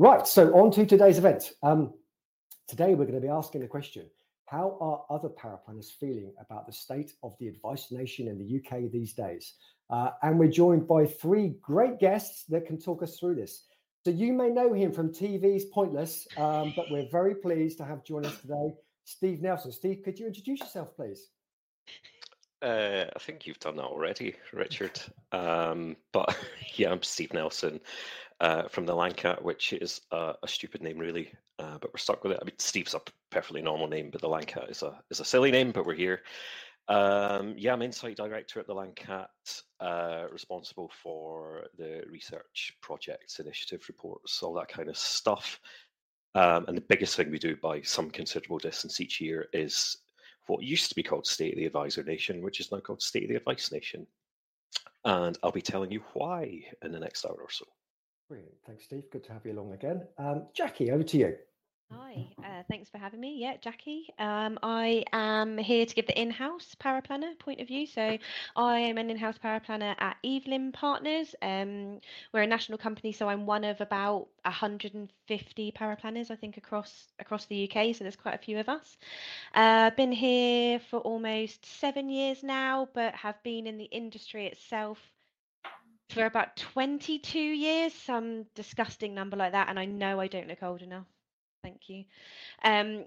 [0.00, 1.50] Right, so on to today's event.
[1.60, 1.92] Um,
[2.68, 4.06] today we're going to be asking the question,
[4.46, 8.92] how are other paraplanners feeling about the state of the advice nation in the UK
[8.92, 9.54] these days?
[9.90, 13.64] Uh, and we're joined by three great guests that can talk us through this.
[14.04, 18.04] So you may know him from TV's Pointless, um, but we're very pleased to have
[18.04, 19.72] join us today Steve Nelson.
[19.72, 21.26] Steve, could you introduce yourself, please?
[22.62, 25.00] Uh, I think you've done that already, Richard.
[25.32, 26.36] Um, but
[26.76, 27.80] yeah, I'm Steve Nelson
[28.40, 31.98] uh, from the Lang Cat, which is a, a stupid name, really, uh, but we're
[31.98, 32.38] stuck with it.
[32.40, 35.24] I mean, Steve's a perfectly normal name, but the Lang Cat is a is a
[35.24, 36.22] silly name, but we're here.
[36.88, 39.28] Um, yeah, I'm Insight Director at the Lang Cat,
[39.80, 45.60] uh, responsible for the research projects, initiative reports, all that kind of stuff.
[46.34, 49.98] Um, and the biggest thing we do by some considerable distance each year is
[50.46, 53.24] what used to be called State of the Advisor Nation, which is now called State
[53.24, 54.06] of the Advice Nation.
[55.04, 57.66] And I'll be telling you why in the next hour or so.
[58.28, 58.54] Brilliant.
[58.66, 59.04] Thanks, Steve.
[59.10, 60.06] Good to have you along again.
[60.18, 61.36] Um, Jackie, over to you.
[61.90, 63.38] Hi, uh, thanks for having me.
[63.40, 64.08] Yeah, Jackie.
[64.18, 67.86] Um, I am here to give the in-house paraplanner point of view.
[67.86, 68.18] So
[68.56, 71.34] I am an in-house paraplanner at Evelyn Partners.
[71.40, 72.00] Um,
[72.34, 77.46] we're a national company, so I'm one of about 150 paraplanners, I think, across across
[77.46, 77.94] the UK.
[77.94, 78.98] So there's quite a few of us.
[79.54, 84.98] Uh, been here for almost seven years now, but have been in the industry itself
[86.10, 89.68] for about 22 years, some disgusting number like that.
[89.68, 91.06] And I know I don't look old enough.
[91.62, 92.04] Thank you.
[92.64, 93.04] Um,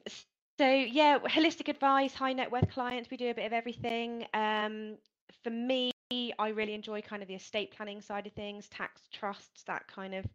[0.59, 4.25] so yeah, holistic advice, high net worth clients, we do a bit of everything.
[4.33, 4.97] Um,
[5.43, 9.63] for me, I really enjoy kind of the estate planning side of things, tax trusts,
[9.63, 10.25] that kind of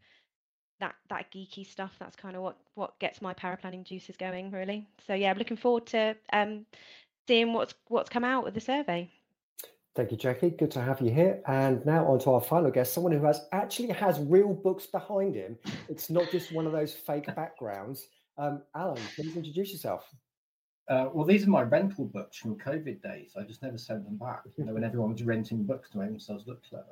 [0.81, 1.93] that that geeky stuff.
[1.99, 4.89] That's kind of what what gets my power paraplanning juices going, really.
[5.07, 6.67] So yeah, I'm looking forward to um,
[7.29, 9.11] seeing what's what's come out of the survey.
[9.97, 10.51] Thank you, Jackie.
[10.51, 11.41] Good to have you here.
[11.47, 15.35] And now on to our final guest, someone who has actually has real books behind
[15.35, 15.57] him.
[15.89, 18.09] It's not just one of those fake backgrounds.
[18.37, 20.05] Um, Alan, please introduce yourself.
[20.91, 23.33] Uh, well, these are my rental books from COVID days.
[23.39, 24.43] I just never sent them back.
[24.59, 26.85] You know, when everyone was renting books to make themselves look clever.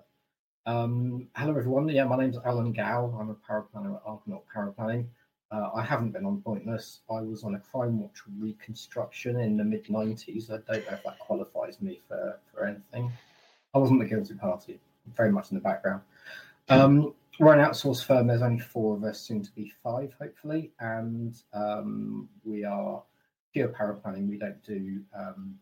[0.65, 1.87] Um, hello, everyone.
[1.91, 3.15] Yeah, my name's Alan Gow.
[3.21, 5.09] I'm a paraplanner at Argonaut Paraplanning.
[5.55, 7.01] Uh, I haven't been on Pointless.
[7.09, 10.51] I was on a Crime Watch reconstruction in the mid 90s.
[10.51, 13.13] I don't know if that qualifies me for, for anything.
[13.73, 14.81] I wasn't the guilty party,
[15.17, 16.03] very much in the background.
[16.69, 18.27] Um, we're an outsourced firm.
[18.27, 20.73] There's only four of us, soon to be five, hopefully.
[20.81, 23.03] And um, we are
[23.53, 24.29] pure paraplanning.
[24.29, 25.55] We don't do um,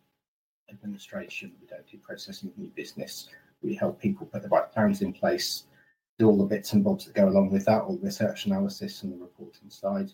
[0.71, 3.29] administration, we don't do processing of new business.
[3.63, 5.65] We help people put the right plans in place
[6.19, 9.03] do all the bits and bobs that go along with that, all the research analysis
[9.03, 10.11] and the reporting side.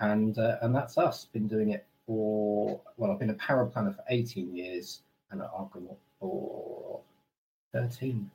[0.00, 1.26] And uh, and that's us.
[1.26, 5.98] Been doing it for well, I've been a paraplanner for 18 years and at Argonaut
[6.18, 7.00] for
[7.72, 8.30] 13.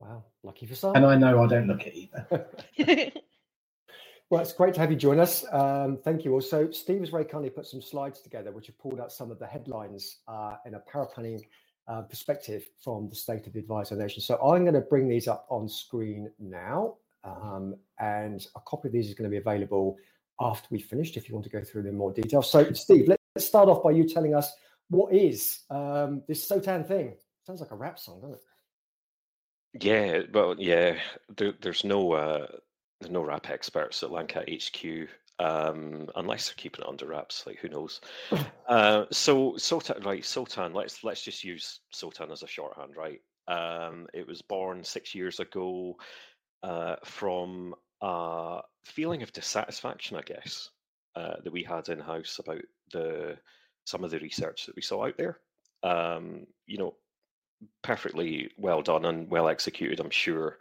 [0.00, 0.94] Wow, lucky for some.
[0.94, 2.46] And I know I don't look it either.
[4.30, 5.44] well, it's great to have you join us.
[5.52, 6.34] Um, thank you.
[6.34, 9.38] Also, Steve has very kindly put some slides together, which have pulled out some of
[9.38, 11.42] the headlines uh, in a paraplanning
[11.88, 14.20] uh, perspective from the state of the advisor nation.
[14.20, 18.92] So I'm going to bring these up on screen now, um, and a copy of
[18.92, 19.96] these is going to be available
[20.40, 22.42] after we finished if you want to go through them in more detail.
[22.42, 24.52] So, Steve, let's start off by you telling us
[24.88, 27.14] what is um, this SOTAN thing?
[27.46, 29.84] Sounds like a rap song, doesn't it?
[29.84, 30.96] Yeah, well, yeah.
[31.36, 32.46] There, there's no uh,
[33.00, 35.08] there's no rap experts at Lang Cat HQ
[35.38, 37.44] um, unless they're keeping it under wraps.
[37.46, 38.00] Like who knows?
[38.68, 40.24] uh, so SOTAN, right?
[40.24, 40.74] SOTAN.
[40.74, 43.20] Let's let's just use SOTAN as a shorthand, right?
[43.48, 45.96] Um, it was born six years ago
[46.62, 50.70] uh, from a feeling of dissatisfaction, I guess,
[51.14, 53.36] uh, that we had in house about the
[53.84, 55.38] some of the research that we saw out there.
[55.82, 56.94] Um, you know,
[57.82, 60.58] perfectly well done and well executed, I'm sure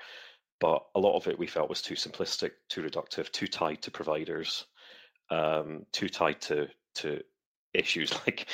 [0.60, 3.92] but a lot of it we felt was too simplistic, too reductive, too tied to
[3.92, 4.66] providers,
[5.30, 7.22] um, too tied to to
[7.74, 8.48] issues like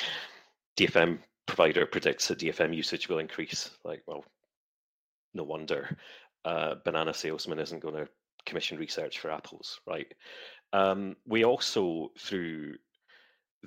[0.76, 3.70] DFM provider predicts that DFM usage will increase.
[3.84, 4.24] Like, well,
[5.34, 5.96] no wonder
[6.44, 8.08] uh, banana salesman isn't going to
[8.46, 10.12] commission research for apples, right?
[10.72, 12.74] Um, we also through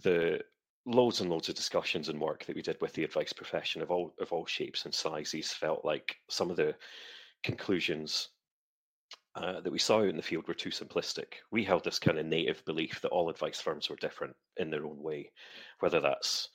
[0.03, 0.41] the
[0.85, 3.89] loads and loads of discussions and work that we did with the advice profession of
[3.89, 6.75] all of all shapes and sizes felt like some of the
[7.43, 8.29] conclusions
[9.35, 11.25] uh, that we saw in the field were too simplistic.
[11.51, 14.85] We held this kind of native belief that all advice firms were different in their
[14.85, 15.31] own way,
[15.79, 16.49] whether that's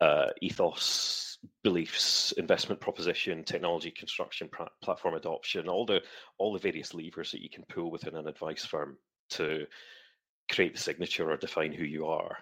[0.00, 4.48] uh, ethos, beliefs, investment proposition, technology construction,
[4.82, 6.02] platform adoption, all the
[6.38, 8.96] all the various levers that you can pull within an advice firm
[9.30, 9.66] to
[10.50, 12.38] create the signature or define who you are.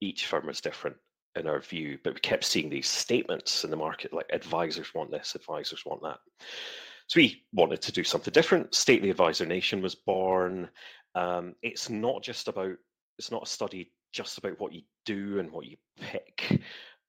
[0.00, 0.96] Each firm is different
[1.36, 5.10] in our view, but we kept seeing these statements in the market like advisors want
[5.10, 6.18] this, advisors want that.
[7.08, 8.74] So we wanted to do something different.
[8.74, 10.68] Stately Advisor Nation was born.
[11.14, 12.76] Um, it's not just about,
[13.18, 16.60] it's not a study just about what you do and what you pick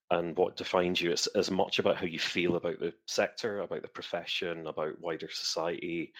[0.09, 1.11] and what defines you.
[1.11, 5.27] It's as much about how you feel about the sector, about the profession, about wider
[5.29, 6.13] society,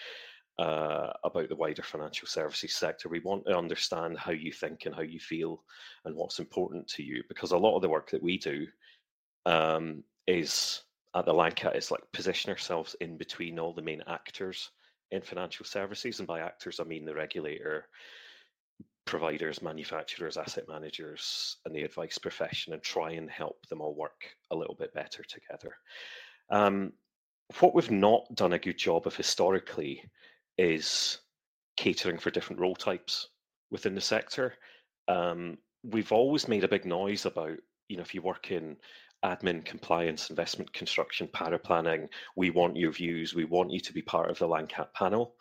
[0.58, 3.08] uh, about the wider financial services sector.
[3.08, 5.64] We want to understand how you think and how you feel
[6.04, 8.66] and what's important to you because a lot of the work that we do
[9.46, 10.82] um, is
[11.14, 14.70] at the Lang Cat is like position ourselves in between all the main actors
[15.10, 16.18] in financial services.
[16.18, 17.88] And by actors, I mean the regulator,
[19.06, 24.36] providers, manufacturers, asset managers, and the advice profession, and try and help them all work
[24.52, 25.74] a little bit better together.
[26.50, 26.92] Um,
[27.58, 30.04] what we've not done a good job of historically
[30.58, 31.18] is
[31.76, 33.28] catering for different role types
[33.70, 34.54] within the sector.
[35.08, 37.56] Um, we've always made a big noise about,
[37.88, 38.76] you know, if you work in
[39.24, 42.08] admin, compliance, investment construction, paraplanning.
[42.36, 45.34] we want your views, we want you to be part of the Lang Cat panel.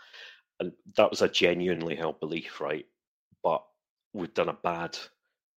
[0.60, 2.86] And that was a genuinely held belief, right?
[3.44, 3.64] But
[4.14, 4.98] we've done a bad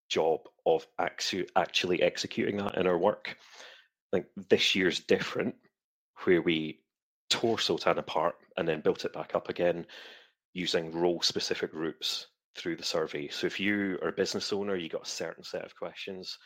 [0.08, 3.36] job of actually executing that in our work.
[4.12, 5.56] I think this year's different,
[6.24, 6.80] where we
[7.30, 9.86] tore SOTAN apart and then built it back up again
[10.52, 12.26] using role specific groups
[12.56, 13.28] through the survey.
[13.28, 16.38] So if you are a business owner, you got a certain set of questions.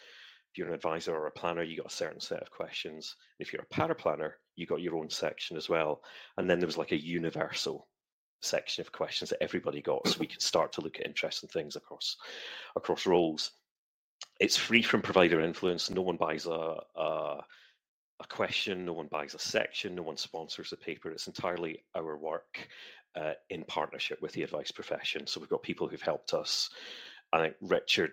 [0.56, 3.16] If you're an advisor or a planner, you got a certain set of questions.
[3.38, 6.00] If you're a paraplanner, you got your own section as well.
[6.38, 7.86] And then there was like a universal
[8.40, 11.76] section of questions that everybody got, so we could start to look at interesting things
[11.76, 12.16] across
[12.74, 13.50] across roles.
[14.40, 15.90] It's free from provider influence.
[15.90, 17.44] No one buys a, a
[18.20, 21.10] a question, no one buys a section, no one sponsors a paper.
[21.10, 22.66] It's entirely our work
[23.14, 25.26] uh, in partnership with the advice profession.
[25.26, 26.70] So we've got people who've helped us.
[27.34, 28.12] I think Richard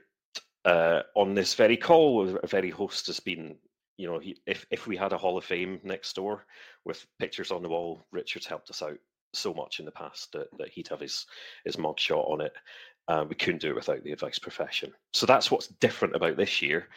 [0.65, 3.56] uh, on this very call, a very host has been,
[3.98, 6.45] you know, he, if if we had a Hall of Fame next door
[6.86, 8.98] with pictures on the wall, Richard's helped us out
[9.33, 11.25] so much in the past that, that he'd have his
[11.65, 12.54] his mugshot on it.
[13.07, 14.94] Uh, we couldn't do it without the advice profession.
[15.12, 16.88] So that's what's different about this year.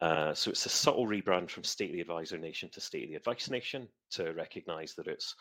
[0.00, 4.32] Uh, so it's a subtle rebrand from Stately Advisor Nation to Stately Advice Nation to
[4.32, 5.34] recognise that it's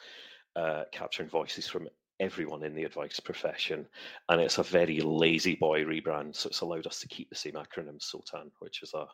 [0.55, 1.87] uh, capturing voices from
[2.19, 3.87] everyone in the advice profession,
[4.29, 6.35] and it's a very lazy boy rebrand.
[6.35, 9.05] So it's allowed us to keep the same acronym SOTAN, which is a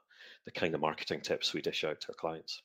[0.46, 2.62] the kind of marketing tips we dish out to our clients.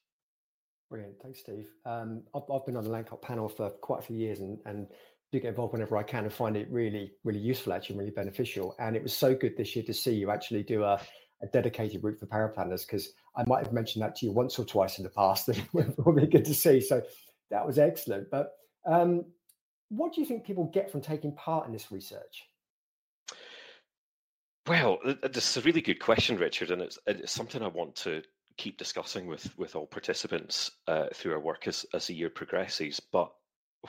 [0.91, 1.69] Brilliant, thanks, Steve.
[1.85, 4.59] Um, I've, I've, been on the Lang Cat panel for quite a few years, and,
[4.65, 4.87] and
[5.31, 8.75] do get involved whenever I can and find it really, really useful, actually, really beneficial.
[8.79, 11.01] And it was so good this year to see you actually do a
[11.43, 14.65] a dedicated route for paraplanners because I might have mentioned that to you once or
[14.65, 16.81] twice in the past, and it would be good to see.
[16.81, 17.03] So
[17.51, 18.31] that was excellent.
[18.31, 18.53] But
[18.87, 19.25] um,
[19.89, 22.45] what do you think people get from taking part in this research?
[24.67, 28.23] Well, this is a really good question, Richard, and it's, it's something I want to
[28.59, 33.01] keep discussing with with all participants uh, through our work as as the year progresses.
[33.01, 33.33] But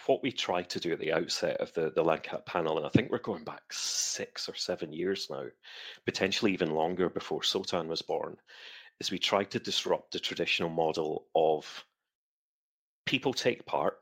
[0.06, 2.86] what we tried to do at the outset of the, the Lang Cat panel, and
[2.86, 5.46] I think we're going back six or seven years now,
[6.06, 8.38] potentially even longer before SOTAN was born,
[9.00, 11.84] is we tried to disrupt the traditional model of
[13.06, 13.98] people take part.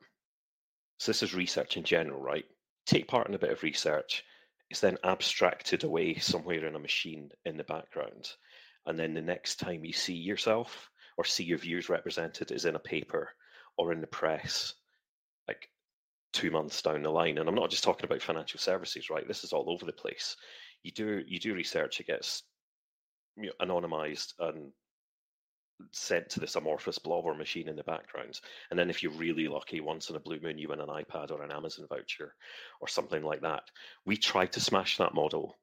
[0.98, 2.46] So this is research in general, right?
[2.86, 4.24] Take part in a bit of research.
[4.70, 8.32] It's then abstracted away somewhere in a machine in the background.
[8.86, 12.76] And then the next time you see yourself or see your views represented is in
[12.76, 13.30] a paper
[13.78, 14.74] or in the press
[15.48, 15.70] like
[16.34, 19.44] two months down the line and i'm not just talking about financial services right this
[19.44, 20.36] is all over the place
[20.84, 22.44] you do you do research it gets
[23.62, 24.72] anonymized and
[25.92, 29.48] sent to this amorphous blob or machine in the background and then if you're really
[29.48, 32.34] lucky once in a blue moon you win an ipad or an amazon voucher
[32.82, 33.64] or something like that
[34.06, 35.56] we tried to smash that model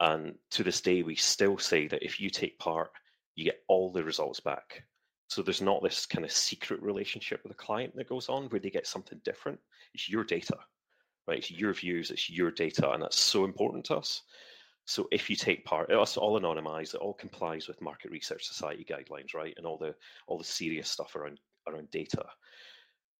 [0.00, 2.90] and to this day we still say that if you take part
[3.34, 4.84] you get all the results back
[5.32, 8.60] so there's not this kind of secret relationship with a client that goes on where
[8.60, 9.58] they get something different.
[9.94, 10.58] It's your data,
[11.26, 11.38] right?
[11.38, 14.24] It's your views, it's your data, and that's so important to us.
[14.84, 16.94] So if you take part, it's all anonymized.
[16.94, 19.94] It all complies with Market Research Society guidelines, right, and all the
[20.26, 22.24] all the serious stuff around around data.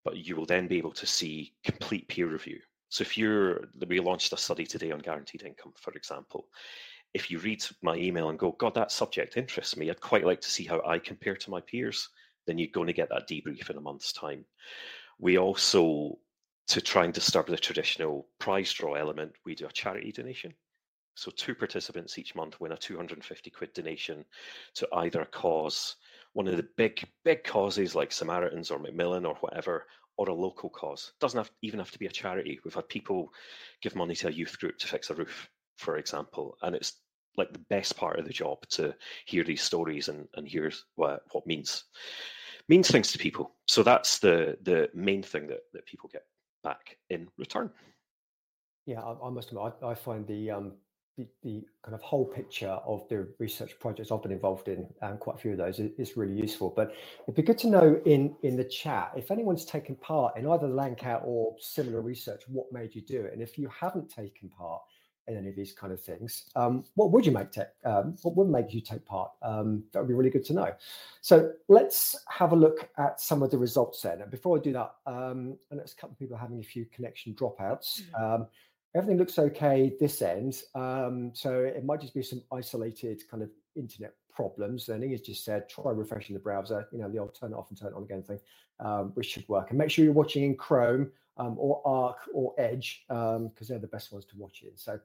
[0.04, 2.58] But you will then be able to see complete peer review.
[2.88, 6.48] So if you're, we launched a study today on guaranteed income, for example
[7.14, 10.40] if you read my email and go, God, that subject interests me, I'd quite like
[10.40, 12.08] to see how I compare to my peers,
[12.46, 14.44] then you're going to get that debrief in a month's time.
[15.18, 16.18] We also,
[16.68, 20.54] to try and disturb the traditional prize draw element, we do a charity donation.
[21.14, 24.24] So two participants each month win a 250 quid donation
[24.74, 25.96] to either cause,
[26.32, 30.70] one of the big, big causes like Samaritans or Macmillan or whatever, or a local
[30.70, 31.12] cause.
[31.20, 32.60] Doesn't have, even have to be a charity.
[32.64, 33.32] We've had people
[33.82, 35.50] give money to a youth group to fix a roof
[35.82, 36.94] for example, and it's
[37.36, 38.94] like the best part of the job to
[39.26, 41.84] hear these stories and, and hear what, what means
[42.68, 43.56] means things to people.
[43.66, 46.22] So that's the the main thing that, that people get
[46.62, 47.70] back in return.
[48.86, 50.72] Yeah, I, I must admit, I, I find the, um,
[51.16, 55.20] the, the kind of whole picture of the research projects I've been involved in, and
[55.20, 56.72] quite a few of those, is, is, really useful.
[56.74, 60.46] But it'd be good to know in in the chat if anyone's taken part in
[60.46, 64.08] either Lang Cat or similar research, what made you do it, and if you haven't
[64.08, 64.82] taken part
[65.28, 67.68] in any of these kind of things, um, what would you make take?
[67.84, 69.30] Um, what would make you take part?
[69.42, 70.74] Um, that would be really good to know.
[71.20, 74.22] So let's have a look at some of the results then.
[74.22, 76.86] And before I do that, um, and there's a couple of people having a few
[76.86, 78.02] connection dropouts.
[78.02, 78.42] Mm-hmm
[78.94, 80.62] everything looks okay this end.
[80.74, 84.88] Um, so it might just be some isolated kind of internet problems.
[84.88, 87.70] And Inga's just said, try refreshing the browser, you know, the old turn it off
[87.70, 88.38] and turn it on again thing,
[88.80, 89.70] um, which should work.
[89.70, 93.78] And make sure you're watching in Chrome um, or Arc or Edge, because um, they're
[93.78, 94.76] the best ones to watch in.
[94.76, 94.98] So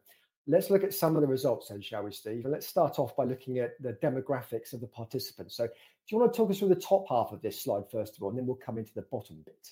[0.48, 2.44] let's look at some of the results then, shall we, Steve?
[2.44, 5.56] And let's start off by looking at the demographics of the participants.
[5.56, 5.72] So do
[6.10, 8.30] you want to talk us through the top half of this slide, first of all,
[8.30, 9.72] and then we'll come into the bottom bit?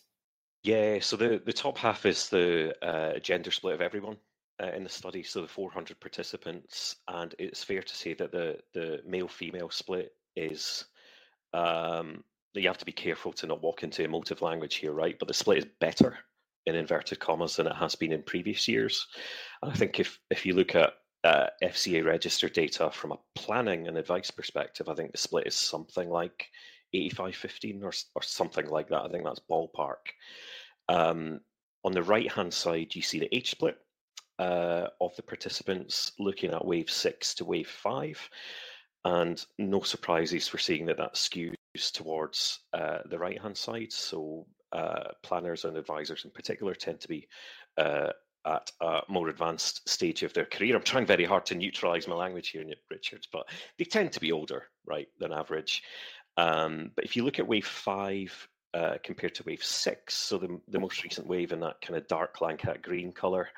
[0.66, 4.18] Yeah, so the, the top half is the uh, gender split of everyone
[4.60, 8.58] uh, in the study, so the 400 participants, and it's fair to say that the,
[8.74, 10.86] the male female split is.
[11.54, 12.24] Um,
[12.56, 15.20] you have to be careful to not walk into emotive language here, right?
[15.20, 16.18] But the split is better
[16.66, 19.06] in inverted commas than it has been in previous years.
[19.62, 20.94] And I think if if you look at
[21.24, 25.56] uh, FCA registered data from a planning and advice perspective, I think the split is
[25.56, 26.48] something like
[26.96, 29.04] 85-15 or, or something like that.
[29.04, 30.14] I think that's ballpark.
[30.90, 31.42] Um,
[31.84, 33.78] on the right hand side, you see the age split
[34.40, 38.30] uh, of the participants looking at wave six to wave five.
[39.04, 41.56] And no surprises for seeing that that skews
[41.94, 43.92] towards uh, the right hand side.
[43.92, 47.28] So uh, planners and advisors in particular tend to be
[47.78, 48.10] uh,
[48.46, 50.76] at a more advanced stage of their career.
[50.76, 53.48] I'm trying very hard to neutralize my language here, Richard, but
[53.78, 55.84] they tend to be older, right, than average.
[56.38, 60.60] Um, but if you look at wave five uh, compared to wave six, so the,
[60.68, 63.50] the most recent wave in that kind of dark Lang Cat green color,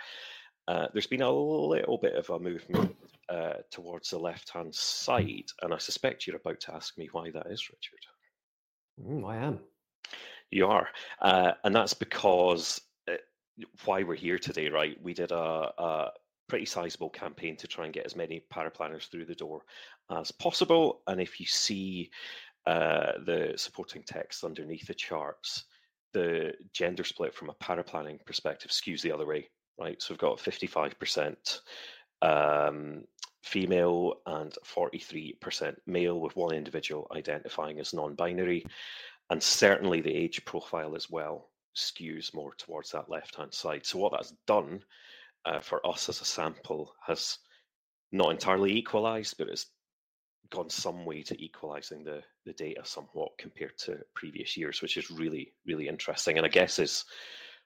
[0.68, 2.96] uh, there's been a little bit of a movement
[3.30, 5.46] uh, towards the left hand side.
[5.62, 8.06] And I suspect you're about to ask me why that is, Richard.
[9.10, 9.60] Mm, I am.
[10.52, 10.88] You are.
[11.22, 13.16] Uh, and that's because uh,
[13.86, 14.98] why we're here today, right?
[15.02, 16.12] We did a, a
[16.48, 19.64] pretty sizable campaign to try and get as many paraplanners through the door
[20.10, 21.02] as possible.
[21.08, 22.10] And if you see
[22.68, 25.64] uh, the supporting text underneath the charts,
[26.12, 29.48] the gender split from a paraplanning perspective skews the other way,
[29.80, 30.02] right?
[30.02, 31.60] So we've got 55%
[32.22, 33.06] um,
[33.42, 38.66] female and 43% male, with one individual identifying as non binary.
[39.30, 43.86] And certainly the age profile as well skews more towards that left hand side.
[43.86, 44.84] So, what that's done
[45.46, 47.38] uh, for us as a sample has
[48.12, 49.68] not entirely equalized, but it's
[50.50, 55.12] gone some way to equalizing the the data somewhat compared to previous years, which is
[55.12, 57.06] really really interesting, and I guess is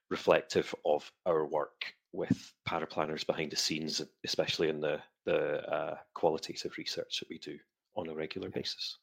[0.10, 5.96] reflective of our work with power paraplanners behind the scenes, especially in the the uh,
[6.14, 7.58] qualitative research that we do
[7.96, 8.98] on a regular basis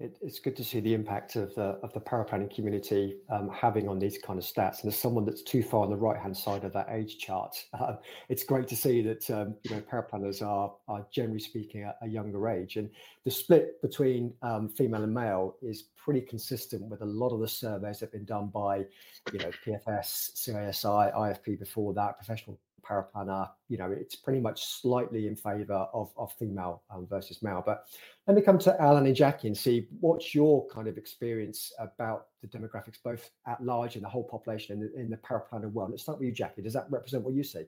[0.00, 3.88] it, it's good to see the impact of the of the paraplanning community um, having
[3.88, 4.82] on these kind of stats.
[4.82, 7.56] And as someone that's too far on the right hand side of that age chart,
[7.74, 7.96] uh,
[8.28, 12.06] it's great to see that um, you know paraplanners are are generally speaking at a
[12.06, 12.88] younger age, and
[13.24, 17.48] the split between um, female and male is pretty consistent with a lot of the
[17.48, 18.86] surveys that have been done by
[19.32, 22.56] you know PFS, CISI, IFP before that, professional
[22.88, 27.62] paraplanner, you know, it's pretty much slightly in favor of, of female um, versus male.
[27.64, 27.84] But
[28.26, 32.26] let me come to Alan and Jackie and see what's your kind of experience about
[32.42, 35.90] the demographics, both at large and the whole population in the, in the paraplanner world.
[35.90, 36.62] Let's start with you, Jackie.
[36.62, 37.64] Does that represent what you see?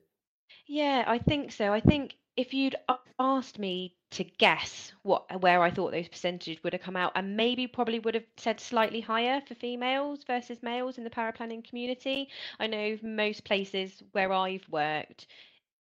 [0.66, 1.72] Yeah, I think so.
[1.72, 2.76] I think if you'd
[3.18, 7.36] asked me to guess what where I thought those percentages would have come out, and
[7.36, 12.28] maybe probably would have said slightly higher for females versus males in the paraplanning community.
[12.58, 15.26] I know most places where I've worked,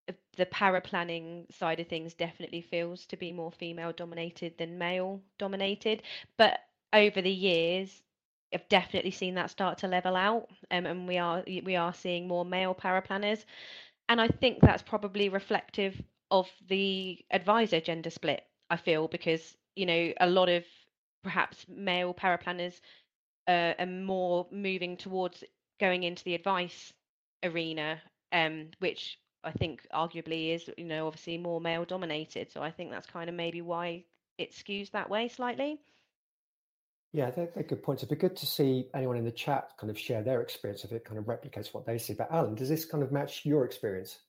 [0.08, 5.22] uh, the paraplanning side of things definitely feels to be more female dominated than male
[5.38, 6.02] dominated.
[6.36, 6.60] But
[6.92, 8.02] over the years,
[8.54, 12.28] I've definitely seen that start to level out, um, and we are we are seeing
[12.28, 13.44] more male paraplanners
[14.08, 18.42] and I think that's probably reflective of the advisor gender split.
[18.70, 20.64] I feel because you know a lot of
[21.22, 22.80] perhaps male paraplanners
[23.48, 25.44] uh, are more moving towards
[25.78, 26.92] going into the advice
[27.42, 28.00] arena,
[28.32, 32.52] um, which I think arguably is you know obviously more male dominated.
[32.52, 34.04] So I think that's kind of maybe why
[34.38, 35.80] it skews that way slightly.
[37.12, 38.04] Yeah, they're, they're, good points.
[38.04, 40.92] It'd be good to see anyone in the chat kind of share their experience if
[40.92, 42.14] it kind of replicates what they see.
[42.14, 44.20] But Alan, does this kind of match your experience?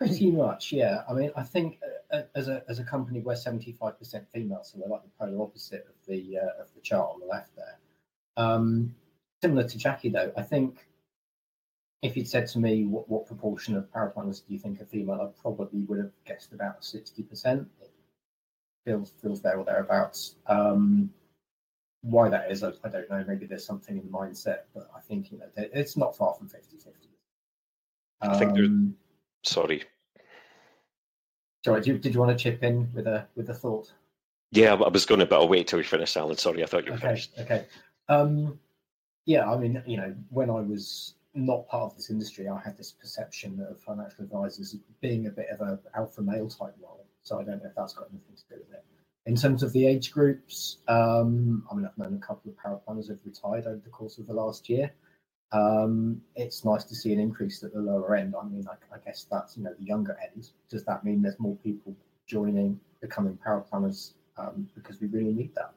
[0.00, 1.02] Pretty much, yeah.
[1.10, 1.78] I mean, I think
[2.10, 5.02] uh, uh as a as a company we're seventy five percent female, so we're like
[5.02, 7.78] the polar opposite of the uh, of the chart on the left there.
[8.38, 8.94] Um,
[9.42, 10.86] similar to Jackie, though, I think
[12.00, 15.20] if you'd said to me what, what proportion of paraplanners do you think are female,
[15.20, 17.68] I probably would have guessed about sixty percent.
[18.86, 20.36] Feels feels there or thereabouts.
[20.46, 21.12] Um,
[22.00, 23.22] why that is, I, I, don't know.
[23.28, 26.48] Maybe there's something in the mindset, but I think you know it's not far from
[26.48, 26.86] 50-50.
[28.22, 28.70] Um, I think there's.
[29.44, 29.84] Sorry.
[31.64, 33.92] Sorry, did you, did you want to chip in with a with a thought?
[34.52, 36.36] Yeah, I was going to, but I'll wait till we finish, Alan.
[36.36, 37.32] Sorry, I thought you were okay, finished.
[37.38, 37.66] Okay.
[38.08, 38.58] Um,
[39.24, 42.76] yeah, I mean, you know, when I was not part of this industry, I had
[42.76, 47.06] this perception of financial advisors being a bit of a alpha male type role.
[47.22, 48.84] So I don't know if that's got anything to do with it.
[49.26, 53.06] In terms of the age groups, um, I mean, I've known a couple of paraplanners
[53.06, 54.90] who've retired over the course of the last year.
[55.52, 58.34] Um, it's nice to see an increase at the lower end.
[58.40, 60.50] I mean, I, I guess that's you know the younger end.
[60.68, 61.94] Does that mean there's more people
[62.26, 65.72] joining, becoming paraplanners um, because we really need that.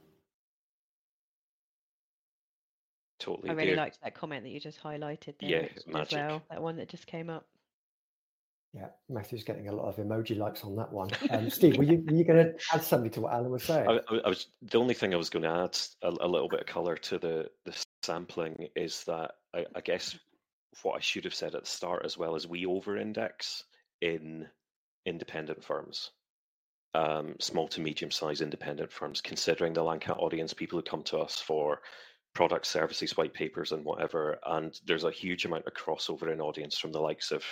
[3.20, 3.50] Totally.
[3.50, 3.78] I really do.
[3.78, 6.18] liked that comment that you just highlighted there yeah, as magic.
[6.18, 6.44] well.
[6.50, 7.46] That one that just came up.
[8.74, 11.10] Yeah, Matthew's getting a lot of emoji likes on that one.
[11.30, 13.88] Um, Steve, were you, were you going to add something to what Alan was saying?
[13.88, 16.62] I, I, was the only thing I was going to add a, a, little bit
[16.62, 20.18] of color to the the sampling is that I, I guess
[20.82, 23.64] what I should have said at the start as well is we over-index
[24.02, 24.48] in
[25.06, 26.10] independent firms
[26.96, 31.04] um, small to medium sized independent firms, considering the Lang Cat audience, people who come
[31.04, 31.80] to us for
[32.34, 34.38] product services, white papers, and whatever.
[34.46, 37.44] And there's a huge amount of crossover in audience from the likes of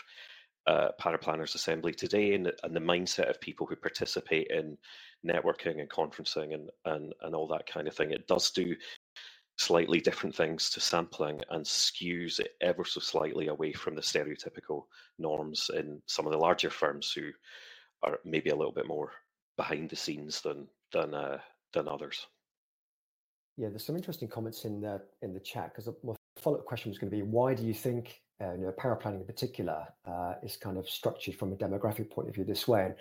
[0.68, 4.78] uh, Paraplanners Assembly today and, and the mindset of people who participate in
[5.26, 8.12] networking and conferencing and, and, and all that kind of thing.
[8.12, 8.76] It does do
[9.58, 14.86] slightly different things to sampling and skews it ever so slightly away from the stereotypical
[15.20, 17.30] norms in some of the larger firms who
[18.04, 19.12] are maybe a little bit more
[19.58, 21.38] behind the scenes than than uh,
[21.74, 22.26] than others.
[23.58, 26.98] Yeah, there's some interesting comments in the in the chat because my follow-up question was
[26.98, 30.58] going to be why do you think uh, you know, paraplanning in particular uh, is
[30.58, 32.86] kind of structured from a demographic point of view this way?
[32.86, 32.96] And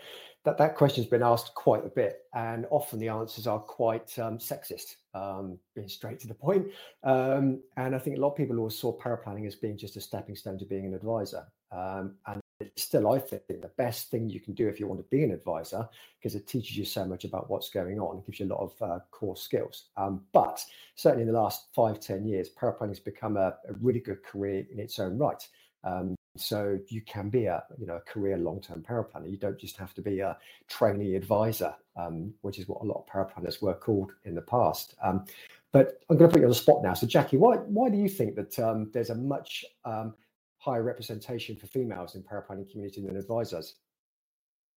[0.45, 4.39] that that question's been asked quite a bit and often the answers are quite um,
[4.39, 6.67] sexist um, being straight to the point.
[7.05, 10.01] Um, and i think a lot of people always saw paraplanning as being just a
[10.01, 11.45] stepping stone to being an advisor.
[11.73, 12.17] Um,
[12.61, 15.25] and still, I think, the best thing you can do if you want to be
[15.25, 18.47] an advisor, because it teaches you so much about what's going on, it gives you
[18.47, 19.87] a lot of uh, core skills.
[19.97, 24.01] Um, but certainly in the last five, ten years, paraplanning has become a, a, really
[24.01, 25.47] good career in its own right.
[25.85, 29.31] Um, so you can be a you know a career long-term paraplanner.
[29.31, 30.37] You don't just have to be a
[30.69, 34.95] trainee advisor, um, which is what a lot of paraplanners were called in the past.
[35.03, 35.25] Um,
[35.73, 36.95] but I'm going to put you on the spot now.
[36.95, 40.15] So Jackie, why why do you think that um, there's a much um,
[40.61, 43.77] higher representation for females in paraplanning community than advisors?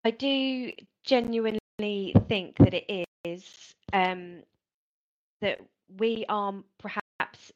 [0.06, 0.72] I do
[1.04, 4.44] genuinely think that it is um,
[5.42, 5.60] that
[5.98, 7.52] we are perhaps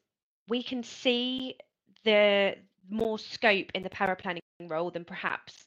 [0.48, 1.56] we can see
[2.04, 2.56] the
[2.88, 5.64] more scope in the paraplanning role than perhaps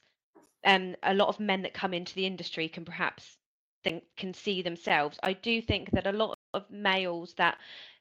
[0.64, 3.36] um, a lot of men that come into the industry can perhaps
[3.84, 5.18] think can see themselves.
[5.22, 7.58] I do think that a lot of males that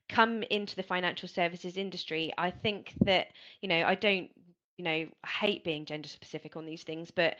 [0.10, 3.28] come into the financial services industry, I think that
[3.62, 4.30] you know I don't
[4.82, 7.36] you know, I hate being gender specific on these things, but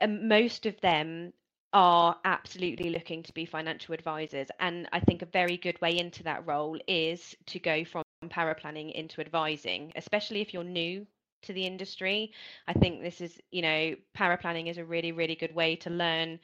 [0.00, 1.34] um, most of them
[1.74, 4.48] are absolutely looking to be financial advisors.
[4.60, 8.92] And I think a very good way into that role is to go from paraplanning
[8.92, 11.06] into advising, especially if you're new
[11.42, 12.32] to the industry.
[12.66, 16.40] I think this is, you know, paraplanning is a really, really good way to learn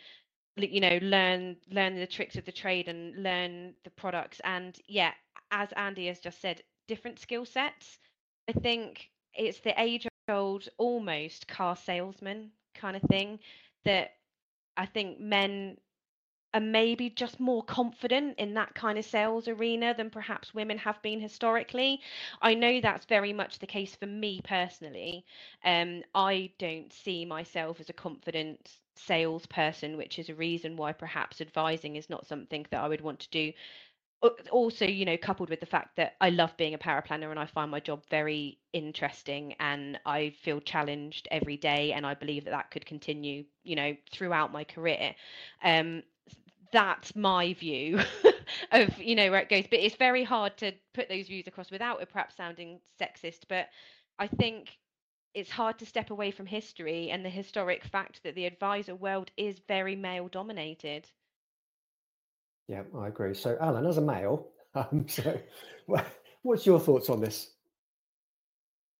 [0.58, 5.10] you know learn learn the tricks of the trade and learn the products and yeah
[5.50, 7.98] as andy has just said different skill sets
[8.48, 13.38] i think it's the age old almost car salesman kind of thing
[13.84, 14.12] that
[14.76, 15.78] I think men
[16.54, 21.00] are maybe just more confident in that kind of sales arena than perhaps women have
[21.02, 22.00] been historically.
[22.40, 25.24] I know that's very much the case for me personally.
[25.64, 31.42] Um, I don't see myself as a confident salesperson, which is a reason why perhaps
[31.42, 33.52] advising is not something that I would want to do
[34.50, 37.46] also you know coupled with the fact that i love being a paraplanner and i
[37.46, 42.50] find my job very interesting and i feel challenged every day and i believe that
[42.50, 45.14] that could continue you know throughout my career
[45.62, 46.02] um
[46.72, 48.00] that's my view
[48.72, 49.64] of you know where it goes.
[49.70, 53.68] But it's very hard to put those views across without it perhaps sounding sexist but
[54.18, 54.78] i think
[55.34, 59.30] it's hard to step away from history and the historic fact that the advisor world
[59.36, 61.08] is very male dominated
[62.68, 63.34] yeah, I agree.
[63.34, 65.38] So, Alan, as a male, um, so
[66.42, 67.50] what's your thoughts on this?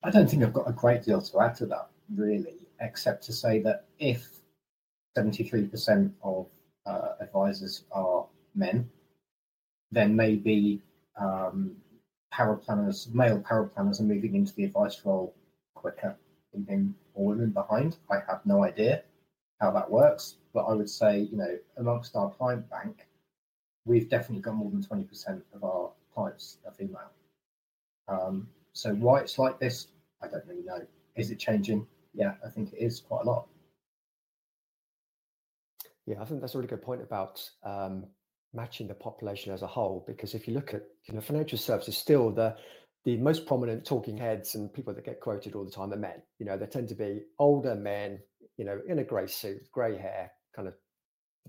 [0.05, 3.33] I don't think I've got a great deal to add to that, really, except to
[3.33, 4.29] say that if
[5.17, 6.47] 73% of
[6.87, 8.89] uh, advisors are men,
[9.91, 10.83] then maybe
[11.21, 11.77] um,
[12.33, 15.35] paraplanners, male paraplanners, are moving into the advice role
[15.75, 16.17] quicker,
[16.55, 17.97] leaving more women behind.
[18.11, 19.03] I have no idea
[19.61, 23.07] how that works, but I would say, you know, amongst our client bank,
[23.87, 27.11] we've definitely got more than 20% of our clients are female.
[28.09, 29.89] Um, so why it's like this,
[30.23, 30.83] I don't really know.
[31.17, 31.87] Is it changing?
[32.13, 33.47] Yeah, I think it is quite a lot.
[36.07, 38.05] Yeah, I think that's a really good point about um,
[38.53, 40.05] matching the population as a whole.
[40.07, 42.57] Because if you look at you know financial services, still the
[43.05, 46.23] the most prominent talking heads and people that get quoted all the time are men.
[46.39, 48.19] You know, they tend to be older men,
[48.57, 50.75] you know, in a grey suit, grey hair, kind of.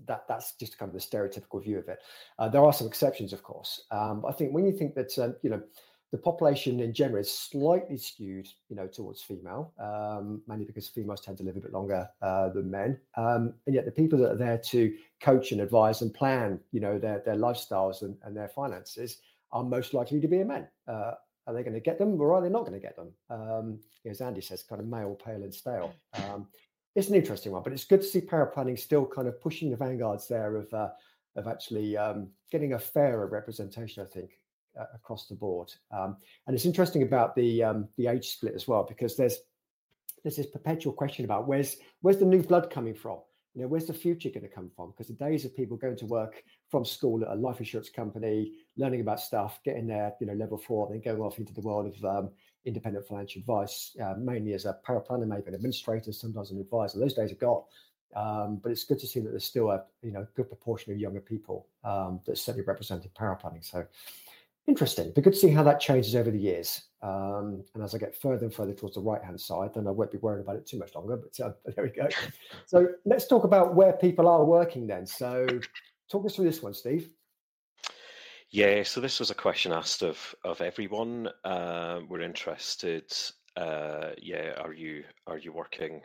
[0.06, 1.98] That that's just kind of the stereotypical view of it.
[2.38, 3.84] Uh, there are some exceptions, of course.
[3.90, 5.62] Um, I think when you think that um, you know
[6.10, 11.20] the population in general is slightly skewed, you know, towards female, um, mainly because females
[11.20, 14.32] tend to live a bit longer uh, than men, um, and yet the people that
[14.32, 18.36] are there to coach and advise and plan, you know, their their lifestyles and, and
[18.36, 19.18] their finances
[19.52, 20.66] are most likely to be a men.
[20.86, 21.12] Uh,
[21.46, 23.08] are they going to get them, or are they not going to get them?
[23.30, 25.94] Um, as Andy says, kind of male, pale, and stale.
[26.12, 26.46] Um,
[26.94, 29.76] it's an interesting one, but it's good to see paraplanning still kind of pushing the
[29.76, 30.90] vanguards there of uh,
[31.36, 34.02] of actually um, getting a fairer representation.
[34.02, 34.30] I think
[34.78, 35.72] uh, across the board.
[35.90, 39.38] Um, and it's interesting about the um, the age split as well because there's
[40.22, 43.18] there's this perpetual question about where's where's the new blood coming from?
[43.54, 44.90] You know, where's the future going to come from?
[44.90, 48.52] Because the days of people going to work from school at a life insurance company,
[48.76, 51.92] learning about stuff, getting their you know level four, then going off into the world
[51.92, 52.30] of um,
[52.64, 56.98] independent financial advice, uh, mainly as a paraplanner, maybe an administrator, sometimes an advisor.
[56.98, 57.62] Those days are gone.
[58.16, 60.98] Um, but it's good to see that there's still a you know good proportion of
[60.98, 63.64] younger people um, that's certainly represented paraplanning.
[63.64, 63.86] So
[64.68, 65.10] Interesting.
[65.12, 66.82] Be good to see how that changes over the years.
[67.02, 69.90] Um, and as I get further and further towards the right hand side, then I
[69.90, 71.16] won't be worrying about it too much longer.
[71.16, 72.06] But uh, there we go.
[72.66, 75.06] so let's talk about where people are working then.
[75.06, 75.46] So
[76.10, 77.08] talk us through this one, Steve.
[78.50, 81.28] Yeah, so this was a question asked of of everyone.
[81.44, 83.12] Uh, we're interested.
[83.56, 86.00] Uh, yeah, are you are you working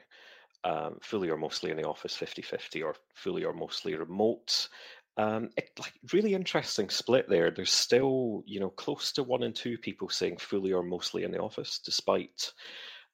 [0.64, 4.70] um, fully or mostly in the office, 50-50, or fully or mostly remote?
[5.18, 7.52] Um, it, like really interesting split there.
[7.52, 11.32] There's still, you know, close to one in two people saying fully or mostly in
[11.32, 12.52] the office, despite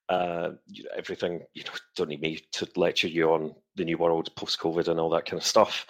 [0.10, 1.42] uh, you know, everything.
[1.54, 5.00] You know, don't need me to lecture you on the new world post COVID and
[5.00, 5.86] all that kind of stuff.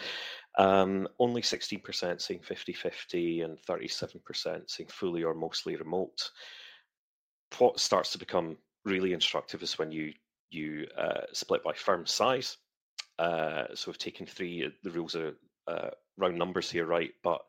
[0.60, 6.32] Um, only 16% saying 50-50 and 37% saying fully or mostly remote.
[7.58, 10.14] What starts to become really instructive is when you
[10.52, 12.58] you uh, split by firm size.
[13.20, 14.70] Uh, so we've taken three.
[14.84, 15.34] The rules are
[15.68, 17.12] uh, round numbers here, right?
[17.24, 17.42] But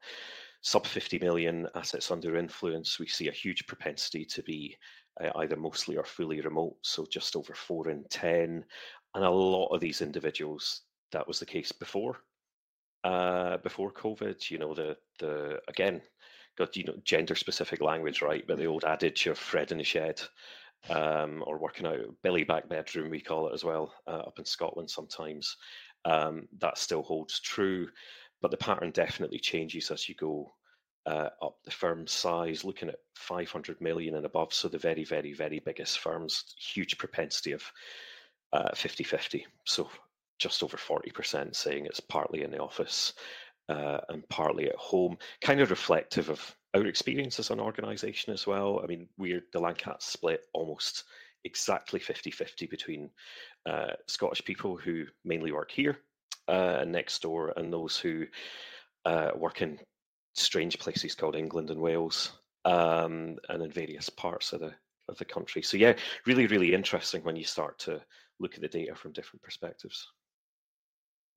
[0.62, 4.76] sub 50 million assets under influence, we see a huge propensity to be
[5.20, 6.76] uh, either mostly or fully remote.
[6.82, 8.64] So just over four in 10.
[9.14, 12.18] And a lot of these individuals, that was the case before.
[13.02, 16.02] Uh, before COVID, you know, the the again,
[16.58, 18.46] got you know gender specific language, right?
[18.46, 20.20] But the old adage of Fred in the shed,
[20.88, 24.44] um, or working out belly back bedroom, we call it as well, uh, up in
[24.44, 25.56] Scotland sometimes
[26.04, 27.88] um, that still holds true.
[28.42, 30.54] But the pattern definitely changes as you go
[31.06, 34.54] uh, up the firm size, looking at 500 million and above.
[34.54, 37.62] So the very, very, very biggest firms, huge propensity of
[38.52, 39.46] uh, 50 50.
[39.66, 39.88] So
[40.40, 43.12] just over 40% saying it's partly in the office
[43.68, 48.46] uh, and partly at home, kind of reflective of our experience as an organization as
[48.46, 48.80] well.
[48.82, 51.04] I mean, we're the Lang Cat split almost
[51.44, 53.10] exactly 50 50 between
[53.66, 55.98] uh, Scottish people who mainly work here
[56.48, 58.26] uh, next door and those who
[59.04, 59.78] uh, work in
[60.34, 62.32] strange places called England and Wales
[62.64, 64.72] um, and in various parts of the
[65.08, 65.60] of the country.
[65.60, 68.00] So yeah, really, really interesting when you start to
[68.38, 70.06] look at the data from different perspectives.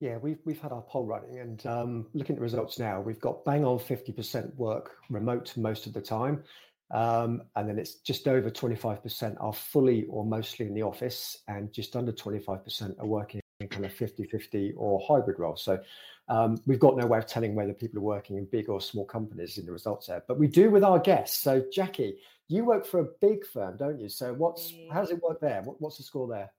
[0.04, 3.22] Yeah, we've we've had our poll running and um, looking at the results now, we've
[3.22, 6.44] got bang on 50% work remote most of the time.
[6.92, 11.72] Um, and then it's just over 25% are fully or mostly in the office, and
[11.72, 15.64] just under 25% are working in kind of 50 50 or hybrid roles.
[15.64, 15.80] So
[16.28, 19.06] um, we've got no way of telling whether people are working in big or small
[19.06, 21.42] companies in the results there, but we do with our guests.
[21.42, 22.18] So, Jackie,
[22.50, 24.10] you work for a big firm, don't you?
[24.10, 25.62] So, what's how does it work there?
[25.62, 26.52] What, what's the score there?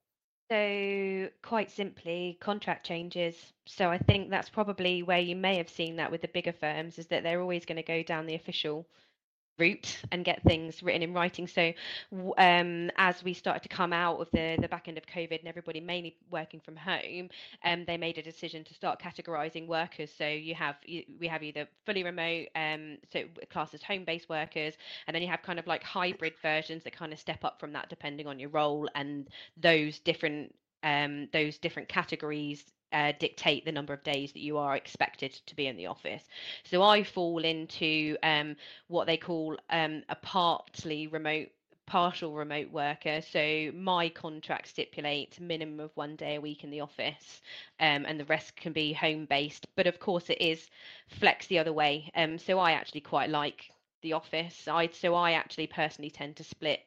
[0.50, 3.52] So, quite simply, contract changes.
[3.66, 6.98] So, I think that's probably where you may have seen that with the bigger firms
[6.98, 8.86] is that they're always going to go down the official
[9.58, 11.46] route and get things written in writing.
[11.46, 11.72] So,
[12.38, 15.48] um, as we started to come out of the the back end of COVID and
[15.48, 17.28] everybody mainly working from home,
[17.64, 20.10] um, they made a decision to start categorizing workers.
[20.16, 20.76] So you have
[21.18, 24.74] we have either fully remote, um, so classed as home based workers,
[25.06, 27.72] and then you have kind of like hybrid versions that kind of step up from
[27.72, 33.72] that depending on your role and those different um, those different categories uh, dictate the
[33.72, 36.22] number of days that you are expected to be in the office.
[36.64, 41.48] So I fall into um, what they call um, a partly remote
[41.86, 43.20] partial remote worker.
[43.20, 47.42] So my contract stipulates minimum of one day a week in the office,
[47.78, 49.66] um, and the rest can be home based.
[49.76, 50.66] But of course, it is
[51.08, 52.10] flex the other way.
[52.14, 53.70] Um, so I actually quite like
[54.02, 54.66] the office.
[54.68, 56.80] I so I actually personally tend to split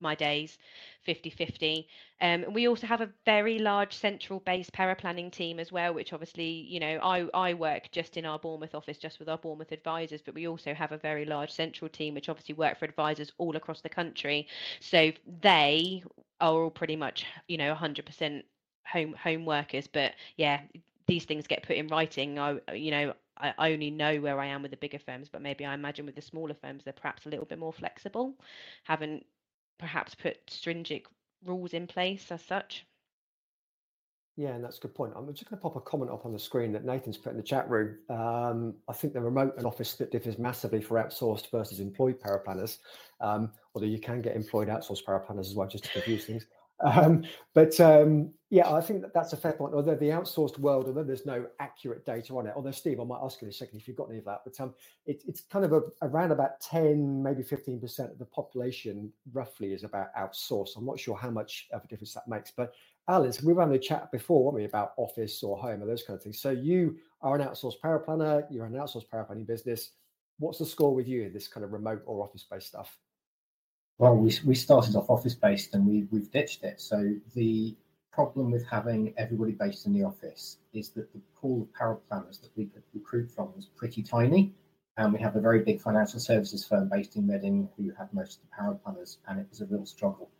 [0.00, 0.58] my days
[1.02, 1.88] 50 50
[2.20, 6.12] um, and we also have a very large central based paraplanning team as well which
[6.12, 9.72] obviously you know I, I work just in our bournemouth office just with our bournemouth
[9.72, 13.32] advisors but we also have a very large central team which obviously work for advisors
[13.38, 14.46] all across the country
[14.80, 16.02] so they
[16.40, 18.42] are all pretty much you know 100%
[18.86, 20.60] home home workers but yeah
[21.06, 24.62] these things get put in writing i you know I only know where I am
[24.62, 27.28] with the bigger firms, but maybe I imagine with the smaller firms, they're perhaps a
[27.28, 28.34] little bit more flexible.
[28.84, 29.26] Haven't
[29.78, 31.04] perhaps put stringent
[31.44, 32.86] rules in place as such.
[34.38, 35.14] Yeah, and that's a good point.
[35.16, 37.38] I'm just going to pop a comment up on the screen that Nathan's put in
[37.38, 37.96] the chat room.
[38.10, 42.78] Um, I think the remote and office split differs massively for outsourced versus employed paraplanners,
[43.22, 46.44] um, although you can get employed outsourced paraplanners as well, just to confuse things.
[46.84, 49.74] Um, but um, yeah, I think that that's a fair point.
[49.74, 53.20] Although the outsourced world, although there's no accurate data on it, although Steve, I might
[53.22, 54.74] ask you in a second if you've got any of that, but um,
[55.06, 59.84] it, it's kind of a, around about 10, maybe 15% of the population roughly is
[59.84, 60.76] about outsourced.
[60.76, 62.72] I'm not sure how much of a difference that makes, but
[63.08, 66.02] Alan, we were having a chat before, weren't we, about office or home or those
[66.02, 66.40] kind of things.
[66.40, 69.90] So you are an outsourced paraplanner, you're an outsourced paraplanning business.
[70.38, 72.98] What's the score with you in this kind of remote or office based stuff?
[73.98, 76.80] Well, we, we started off office based and we, we've ditched it.
[76.80, 77.74] So the
[78.12, 82.38] problem with having everybody based in the office is that the pool of power planners
[82.38, 84.52] that we could recruit from was pretty tiny.
[84.98, 88.38] And we have a very big financial services firm based in Reading who had most
[88.38, 90.30] of the paraplanners, and it was a real struggle.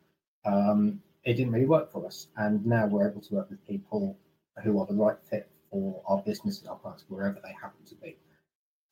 [0.46, 2.28] Um, it didn't really work for us.
[2.36, 4.18] And now we're able to work with people
[4.64, 7.94] who are the right fit for our business and our clients, wherever they happen to
[7.96, 8.16] be.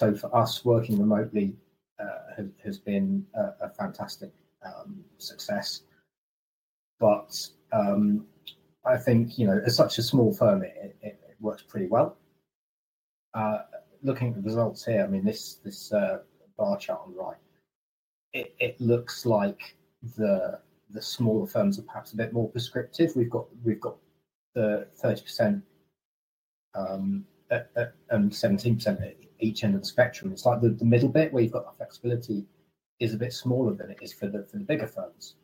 [0.00, 1.54] So for us, working remotely
[1.98, 4.32] uh, has, has, been a, a fantastic
[4.64, 5.82] um, success.
[7.00, 7.36] But
[7.72, 8.26] um,
[8.84, 12.16] I think you know, as such a small firm, it, it, it works pretty well.
[13.34, 13.58] Uh,
[14.02, 16.18] looking at the results here, I mean, this this uh,
[16.56, 17.36] bar chart on the right,
[18.32, 19.76] it, it looks like
[20.16, 23.16] the the smaller firms are perhaps a bit more prescriptive.
[23.16, 23.96] We've got we've got
[24.54, 25.62] the thirty percent
[26.74, 27.24] um,
[28.10, 30.32] and seventeen percent at each end of the spectrum.
[30.32, 32.46] It's like the, the middle bit where you've got the flexibility
[33.00, 35.34] is a bit smaller than it is for the for the bigger firms.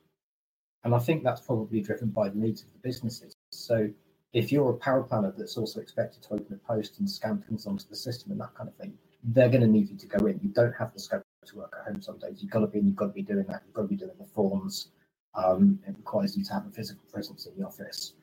[0.84, 3.34] And I think that's probably driven by the needs of the businesses.
[3.52, 3.90] So
[4.32, 7.84] if you're a paraplanner that's also expected to open a post and scan things onto
[7.88, 10.40] the system and that kind of thing, they're going to need you to go in.
[10.42, 12.38] You don't have the scope to work at home some days.
[12.40, 13.62] You've got to be in, you've got to be doing that.
[13.66, 14.88] You've got to be doing the forms.
[15.34, 18.14] Um, it requires you to have a physical presence in the office.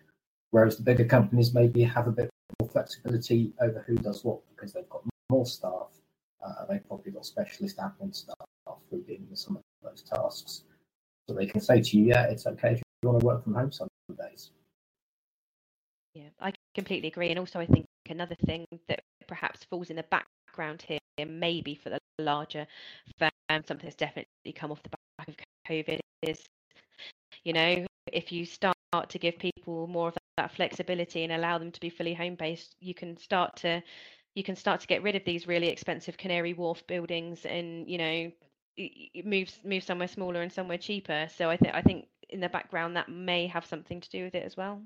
[0.52, 4.74] Whereas the bigger companies maybe have a bit more flexibility over who does what because
[4.74, 5.90] they've got more staff.
[6.44, 8.48] Uh, they've probably got specialist admin staff
[8.90, 10.64] who are dealing with some of those tasks.
[11.28, 13.54] So they can say to you, yeah, it's okay if you want to work from
[13.54, 13.88] home some
[14.18, 14.52] days.
[16.14, 17.30] Yeah, I completely agree.
[17.30, 21.90] And also, I think another thing that perhaps falls in the background here, maybe for
[21.90, 22.66] the larger
[23.20, 25.36] firm, something that's definitely come off the back of
[25.70, 26.42] COVID is,
[27.44, 28.76] you know, if you start
[29.10, 32.76] to give people more of that flexibility and allow them to be fully home based,
[32.80, 33.82] you can start to
[34.36, 37.98] you can start to get rid of these really expensive Canary Wharf buildings and you
[37.98, 38.32] know
[39.24, 41.28] move move somewhere smaller and somewhere cheaper.
[41.36, 44.36] So I think I think in the background that may have something to do with
[44.36, 44.82] it as well.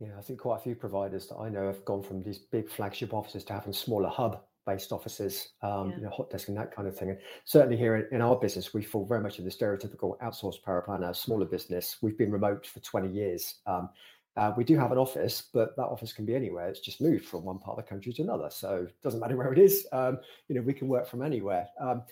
[0.00, 2.68] Yeah, I think quite a few providers that I know have gone from these big
[2.68, 5.96] flagship offices to having smaller hub based offices, um, yeah.
[5.96, 7.10] you know, hot desk and that kind of thing.
[7.10, 10.62] And certainly here in, in, our business, we fall very much in the stereotypical outsourced
[10.66, 11.98] paraplanner, smaller business.
[12.00, 13.56] We've been remote for 20 years.
[13.66, 13.90] Um,
[14.36, 16.68] uh, we do have an office, but that office can be anywhere.
[16.68, 18.48] It's just moved from one part of the country to another.
[18.50, 19.86] So it doesn't matter where it is.
[19.92, 20.18] Um,
[20.48, 21.68] you know, we can work from anywhere.
[21.80, 22.02] Um,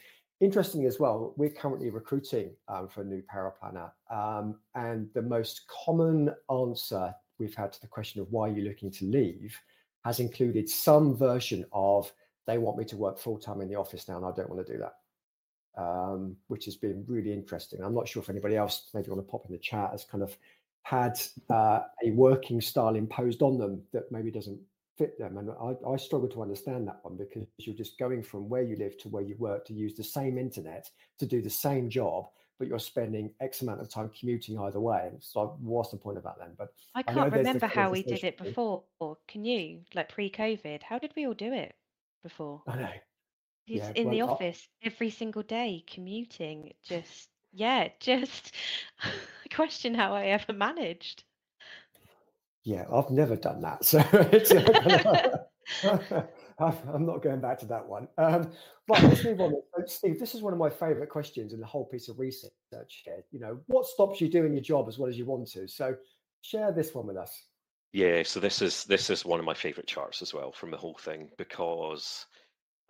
[0.40, 3.90] interestingly as well, we're currently recruiting um, for a new paraplanner.
[4.10, 8.68] Um, and the most common answer we've had to the question of why are you're
[8.68, 9.58] looking to leave
[10.04, 12.12] has included some version of
[12.46, 14.64] they want me to work full time in the office now and I don't want
[14.66, 14.94] to do that.
[15.74, 17.82] Um, which has been really interesting.
[17.82, 20.22] I'm not sure if anybody else maybe want to pop in the chat as kind
[20.22, 20.36] of
[20.82, 24.60] had uh, a working style imposed on them that maybe doesn't
[24.98, 25.38] fit them.
[25.38, 28.76] And I, I, struggle to understand that one because you're just going from where you
[28.76, 32.26] live to where you work to use the same internet to do the same job,
[32.58, 35.10] but you're spending X amount of time commuting either way.
[35.20, 36.50] So what's the point of that then?
[36.58, 38.84] But I can't I remember how we did it before.
[39.28, 40.82] Can you, like pre-COVID?
[40.82, 41.74] How did we all do it
[42.22, 42.62] before?
[42.68, 42.90] I know.
[43.64, 44.88] He's yeah, in well, the office I...
[44.88, 46.72] every single day, commuting.
[46.84, 48.54] Just yeah, just
[49.54, 51.24] question how I ever managed.
[52.64, 53.84] Yeah, I've never done that.
[53.84, 55.38] So it's, uh,
[56.58, 58.08] I'm not going back to that one.
[58.18, 58.50] Um,
[58.88, 59.54] right, let's move on.
[59.86, 62.52] Steve, this is one of my favourite questions in the whole piece of research
[63.04, 63.24] here.
[63.30, 65.68] You know, what stops you doing your job as well as you want to?
[65.68, 65.96] So,
[66.42, 67.46] share this one with us.
[67.92, 70.76] Yeah, so this is this is one of my favourite charts as well from the
[70.76, 72.26] whole thing because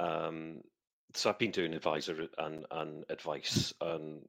[0.01, 0.61] um,
[1.15, 4.23] so I've been doing advisor and, and advice and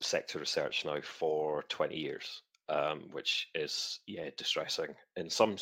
[0.00, 5.56] sector research now for 20 years um, which is yeah distressing in some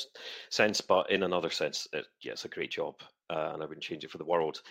[0.51, 2.95] sense, but in another sense, it, yeah, it's a great job,
[3.31, 4.63] uh, and I wouldn't change it for the world.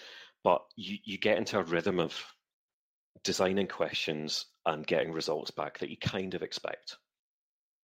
[0.44, 2.16] But you you get into a rhythm of
[3.24, 6.98] designing questions and getting results back that you kind of expect,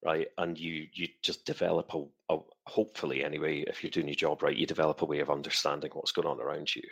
[0.06, 0.28] right?
[0.38, 4.56] And you you just develop a, a hopefully anyway, if you're doing your job right,
[4.56, 6.84] you develop a way of understanding what's going on around you.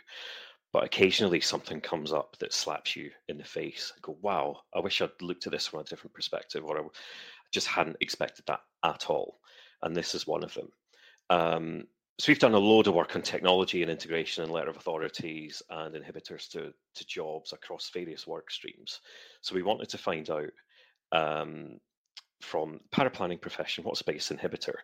[0.72, 3.92] But occasionally something comes up that slaps you in the face.
[3.94, 6.82] and go, wow, I wish I'd looked at this from a different perspective, or I,
[7.52, 9.38] just hadn't expected that at all.
[9.82, 10.68] And this is one of them.
[11.30, 11.84] Um,
[12.18, 15.62] so we've done a load of work on technology and integration and letter of authorities
[15.68, 19.00] and inhibitors to, to jobs across various work streams.
[19.42, 20.50] So we wanted to find out
[21.12, 21.78] um,
[22.40, 24.74] from paraplanning profession what's the biggest inhibitor.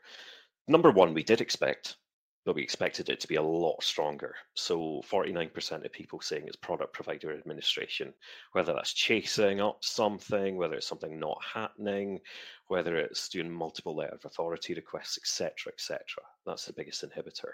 [0.68, 1.96] Number one, we did expect
[2.44, 4.34] but we expected it to be a lot stronger.
[4.54, 8.12] So 49% of people saying it's product provider administration,
[8.52, 12.20] whether that's chasing up something, whether it's something not happening,
[12.66, 16.00] whether it's doing multiple letter of authority requests, etc., etc.
[16.44, 17.52] That's the biggest inhibitor.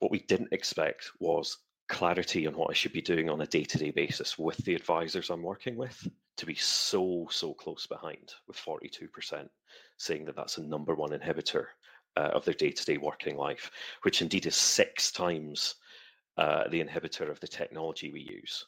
[0.00, 1.58] What we didn't expect was
[1.88, 5.42] clarity on what I should be doing on a day-to-day basis with the advisors I'm
[5.42, 9.48] working with to be so so close behind with 42%
[9.98, 11.66] saying that that's a number one inhibitor
[12.16, 13.70] uh, of their day-to-day working life,
[14.02, 15.76] which indeed is six times
[16.36, 18.66] uh, the inhibitor of the technology we use.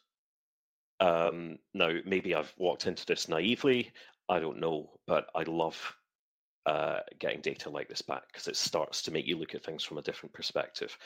[1.01, 3.93] Um, now, maybe I've walked into this naively.
[4.29, 5.97] I don't know, but I love
[6.67, 9.85] uh, getting data like this back because it starts to make you look at things
[9.85, 10.97] from a different perspective.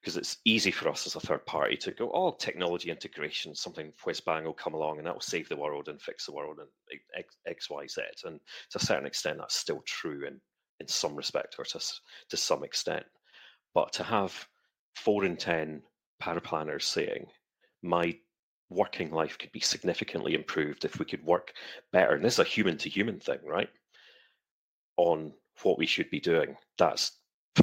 [0.00, 3.92] Because it's easy for us as a third party to go, oh, technology integration, something
[4.04, 6.58] whiz bang will come along and that will save the world and fix the world
[6.60, 6.68] and
[7.16, 8.02] X, X, Y, Z.
[8.24, 8.38] And
[8.70, 10.40] to a certain extent, that's still true in
[10.80, 11.80] in some respect or to,
[12.30, 13.04] to some extent.
[13.74, 14.48] But to have
[14.94, 15.82] four in 10
[16.22, 17.26] paraplanners saying,
[17.82, 18.16] my
[18.70, 21.52] working life could be significantly improved if we could work
[21.92, 23.70] better, and this is a human to human thing, right?
[24.96, 26.56] On what we should be doing.
[26.76, 27.12] That's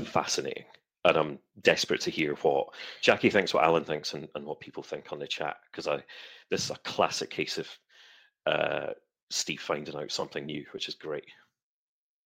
[0.03, 0.65] fascinating.
[1.03, 2.69] And I'm desperate to hear what
[3.01, 6.03] Jackie thinks, what Alan thinks, and, and what people think on the chat, because I
[6.49, 7.67] this is a classic case of
[8.47, 8.87] uh,
[9.29, 11.25] Steve finding out something new, which is great.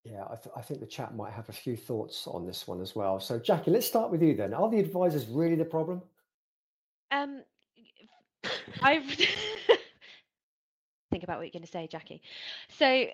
[0.03, 2.81] Yeah, I, th- I, think the chat might have a few thoughts on this one
[2.81, 3.19] as well.
[3.19, 4.53] So, Jackie, let's start with you then.
[4.53, 6.01] Are the advisors really the problem?
[7.11, 7.43] Um,
[8.81, 9.03] I've
[11.11, 12.21] think about what you're going to say, Jackie.
[12.77, 13.07] So,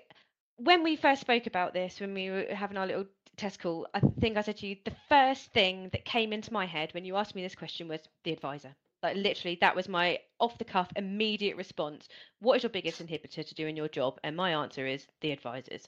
[0.58, 4.00] when we first spoke about this, when we were having our little test call, I
[4.20, 7.16] think I said to you the first thing that came into my head when you
[7.16, 8.74] asked me this question was the advisor.
[9.02, 12.08] Like literally, that was my off the cuff immediate response.
[12.40, 14.18] What is your biggest inhibitor to doing your job?
[14.24, 15.86] And my answer is the advisors.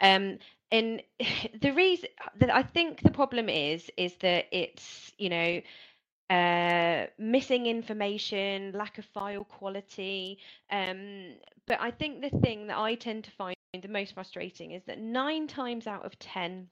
[0.00, 0.38] Um,
[0.70, 1.02] and
[1.60, 5.60] the reason that I think the problem is is that it's you know
[6.30, 10.38] uh, missing information, lack of file quality.
[10.70, 11.34] Um,
[11.66, 14.98] but I think the thing that I tend to find the most frustrating is that
[14.98, 16.68] nine times out of ten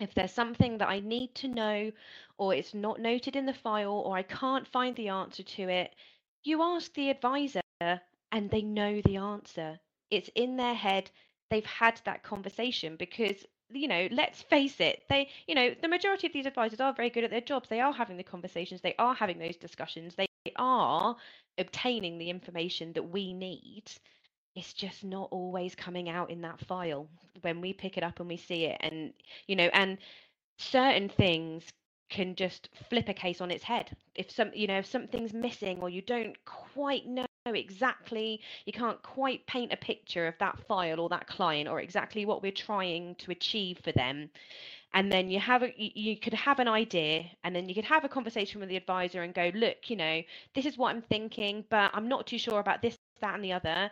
[0.00, 1.92] if there's something that I need to know,
[2.38, 5.94] or it's not noted in the file, or I can't find the answer to it,
[6.42, 9.78] you ask the advisor and they know the answer.
[10.10, 11.10] It's in their head.
[11.50, 16.26] They've had that conversation because, you know, let's face it, they, you know, the majority
[16.26, 17.68] of these advisors are very good at their jobs.
[17.68, 21.16] They are having the conversations, they are having those discussions, they are
[21.58, 23.90] obtaining the information that we need
[24.54, 27.08] it's just not always coming out in that file
[27.42, 28.78] when we pick it up and we see it.
[28.80, 29.12] And
[29.46, 29.98] you know and
[30.58, 31.64] certain things
[32.10, 33.96] can just flip a case on its head.
[34.14, 39.02] If some you know if something's missing or you don't quite know exactly you can't
[39.02, 43.14] quite paint a picture of that file or that client or exactly what we're trying
[43.16, 44.30] to achieve for them.
[44.92, 48.04] And then you have a you could have an idea and then you could have
[48.04, 50.22] a conversation with the advisor and go look you know
[50.54, 53.52] this is what i'm thinking but i'm not too sure about this that and the
[53.52, 53.90] other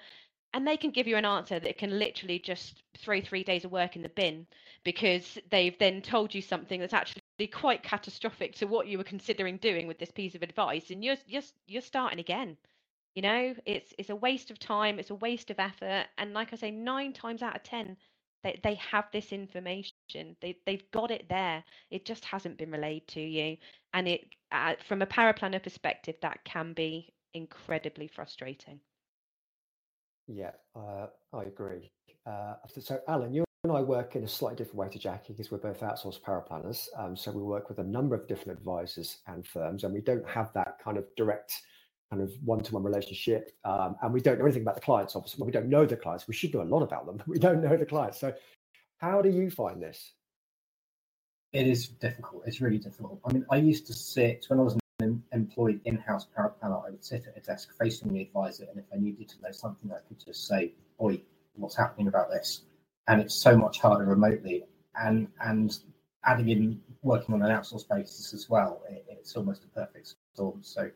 [0.54, 3.72] and they can give you an answer that can literally just throw three days of
[3.72, 4.46] work in the bin
[4.82, 7.22] because they've then told you something that's actually
[7.52, 10.90] quite catastrophic to what you were considering doing with this piece of advice.
[10.90, 12.56] And you're you're you're starting again.
[13.14, 14.98] You know it's it's a waste of time.
[14.98, 16.06] It's a waste of effort.
[16.16, 17.96] And like i say 9 times out of 10
[18.42, 20.36] they they have this information.
[20.40, 21.62] They they've got it there.
[21.90, 23.58] It just hasn't been relayed to you.
[23.92, 28.80] And it uh, from a paraplanner perspective that can be incredibly frustrating
[30.28, 31.90] yeah, uh, I agree.
[32.26, 35.50] Uh, so, Alan, you're and I work in a slightly different way to Jackie because
[35.50, 36.86] we're both outsourced paraplanners.
[36.96, 40.26] Um, so we work with a number of different advisors and firms, and we don't
[40.28, 41.52] have that kind of direct
[42.10, 43.50] kind of one-to-one relationship.
[43.64, 45.44] Um, and we don't know anything about the clients, obviously.
[45.44, 46.28] We don't know the clients.
[46.28, 48.20] We should know a lot about them, but we don't know the clients.
[48.20, 48.32] So
[48.98, 50.12] how do you find this?
[51.52, 52.44] It is difficult.
[52.46, 53.20] It's really difficult.
[53.24, 56.86] I mean, I used to sit when I was an employed in-house paraplanner.
[56.86, 59.52] I would sit at a desk facing the advisor, and if I needed to know
[59.52, 61.20] something, I could just say, "Oi,
[61.54, 62.62] what's happening about this?"
[63.06, 64.64] And it's so much harder remotely.
[64.96, 65.78] And and
[66.24, 70.62] adding in working on an outsourced basis as well, it, it's almost a perfect storm.
[70.62, 70.90] So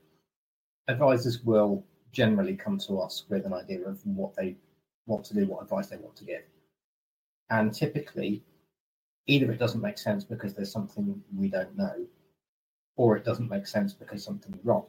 [0.89, 4.57] advisors will generally come to us with an idea of what they
[5.07, 6.43] want to do, what advice they want to give.
[7.51, 8.43] And typically,
[9.27, 12.07] either it doesn't make sense because there's something we don't know,
[12.97, 14.84] or it doesn't make sense because something's wrong.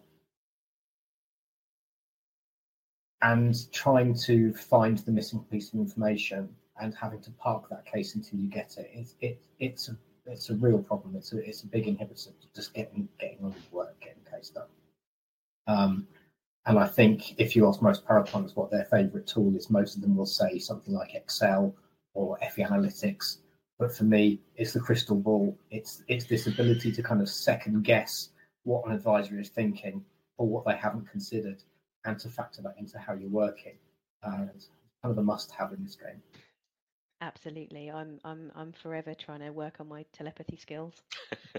[3.21, 6.49] And trying to find the missing piece of information
[6.79, 9.95] and having to park that case until you get it, it, it it's a
[10.25, 11.15] it's a real problem.
[11.15, 14.49] It's a it's a big inhibitor to just getting getting on with work, getting case
[14.49, 14.67] done.
[15.67, 16.07] Um,
[16.65, 18.23] and I think if you ask most power
[18.55, 21.75] what their favorite tool is, most of them will say something like Excel
[22.13, 23.37] or FE Analytics.
[23.79, 25.57] But for me, it's the crystal ball.
[25.71, 28.29] It's it's this ability to kind of second guess
[28.63, 30.05] what an advisor is thinking
[30.37, 31.61] or what they haven't considered,
[32.05, 33.77] and to factor that into how you're working.
[34.23, 34.69] Uh, it's
[35.01, 36.21] kind of a must-have in this game.
[37.21, 40.93] Absolutely, I'm I'm I'm forever trying to work on my telepathy skills.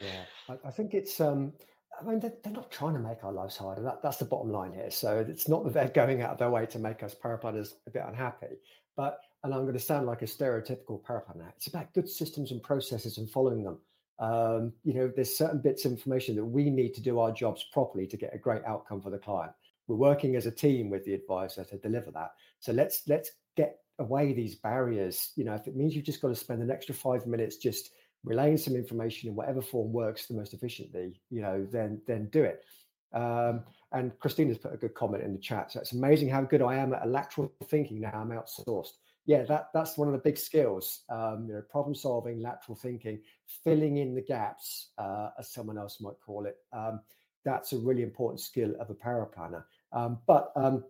[0.00, 1.52] yeah, I, I think it's um
[2.00, 3.82] I mean, they're, they're, not trying to make our lives harder.
[3.82, 4.90] That, that's the bottom line here.
[4.90, 7.90] So it's not that they're going out of their way to make us paraplanners a
[7.90, 8.56] bit unhappy.
[8.96, 12.62] But, and I'm going to sound like a stereotypical paraplanner, it's about good systems and
[12.62, 13.78] processes and following them.
[14.18, 17.64] Um, you know, there's certain bits of information that we need to do our jobs
[17.72, 19.52] properly to get a great outcome for the client.
[19.88, 22.32] We're working as a team with the advisor to deliver that.
[22.60, 25.32] So let's let's get away these barriers.
[25.34, 27.90] You know, if it means you've just got to spend an extra five minutes just
[28.24, 32.44] relaying some information in whatever form works the most efficiently, you know, then then do
[32.44, 32.64] it.
[33.12, 35.72] Um, and Christina's put a good comment in the chat.
[35.72, 38.12] So it's amazing how good I am at lateral thinking now.
[38.14, 38.92] I'm outsourced.
[39.24, 41.02] Yeah, that that's one of the big skills.
[41.08, 43.20] Um, you know, problem solving, lateral thinking,
[43.62, 46.56] filling in the gaps, uh, as someone else might call it.
[46.72, 47.00] Um,
[47.44, 49.64] that's a really important skill of a paraplanner.
[49.92, 50.84] Um, but um,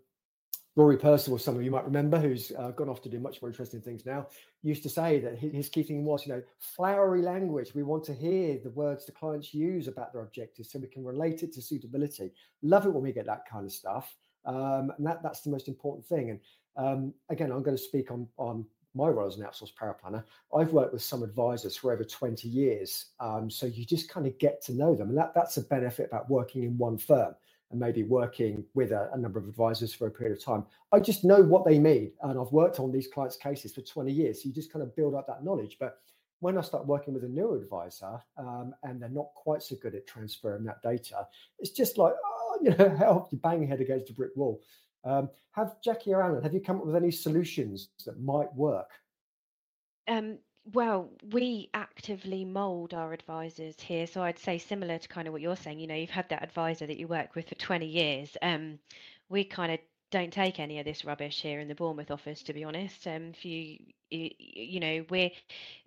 [0.75, 3.51] Rory Percival, some of you might remember, who's uh, gone off to do much more
[3.51, 4.27] interesting things now,
[4.63, 7.75] used to say that his key thing was, you know, flowery language.
[7.75, 11.05] We want to hear the words the clients use about their objectives so we can
[11.05, 12.33] relate it to suitability.
[12.63, 14.17] Love it when we get that kind of stuff.
[14.47, 16.31] Um, and that, that's the most important thing.
[16.31, 16.41] And
[16.77, 18.65] um, again, I'm going to speak on, on
[18.95, 20.25] my role as an outsourced paraplanner.
[20.57, 23.07] I've worked with some advisors for over 20 years.
[23.21, 25.09] Um, so you just kind of get to know them.
[25.09, 27.35] And that, that's a benefit about working in one firm
[27.71, 30.67] and maybe working with a, a, number of advisors for a period of time.
[30.93, 32.13] I just know what they mean.
[32.23, 34.43] And I've worked on these clients' cases for 20 years.
[34.43, 35.79] So you just kind of build up that knowledge.
[35.81, 35.99] But
[36.41, 39.95] when I start working with a new advisor um, and they're not quite so good
[39.95, 41.27] at transferring that data,
[41.59, 44.61] it's just like, oh, you know, help you bang your head against a brick wall.
[45.05, 48.89] Um, have Jackie or Alan, have you come up with any solutions that might work?
[50.09, 50.39] Um,
[50.73, 54.07] well, we actively mold our advisors here.
[54.07, 56.43] So I'd say similar to kind of what you're saying, you know, you've had that
[56.43, 58.37] advisor that you work with for 20 years.
[58.43, 58.79] Um,
[59.29, 59.81] we kind of
[60.13, 63.07] don't take any of this rubbish here in the Bournemouth office, to be honest.
[63.07, 63.79] Um, if you,
[64.11, 65.35] you, know, we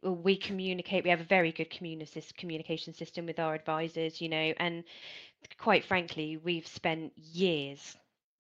[0.02, 1.04] we communicate.
[1.04, 4.84] We have a very good communication system with our advisors, you know, and
[5.60, 7.96] quite frankly, we've spent years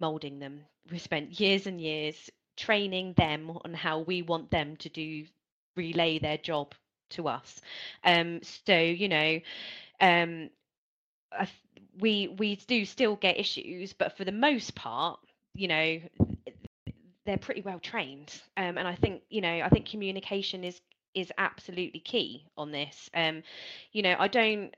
[0.05, 0.61] molding them.
[0.91, 5.25] We've spent years and years training them on how we want them to do
[5.75, 6.75] relay their job
[7.09, 7.59] to us.
[8.03, 9.39] Um, so you know,
[9.99, 10.49] um,
[11.99, 15.19] we we do still get issues, but for the most part,
[15.55, 15.99] you know,
[17.25, 18.31] they're pretty well trained.
[18.57, 20.79] Um, and I think you know, I think communication is
[21.15, 23.09] is absolutely key on this.
[23.15, 23.41] Um,
[23.91, 24.75] you know, I don't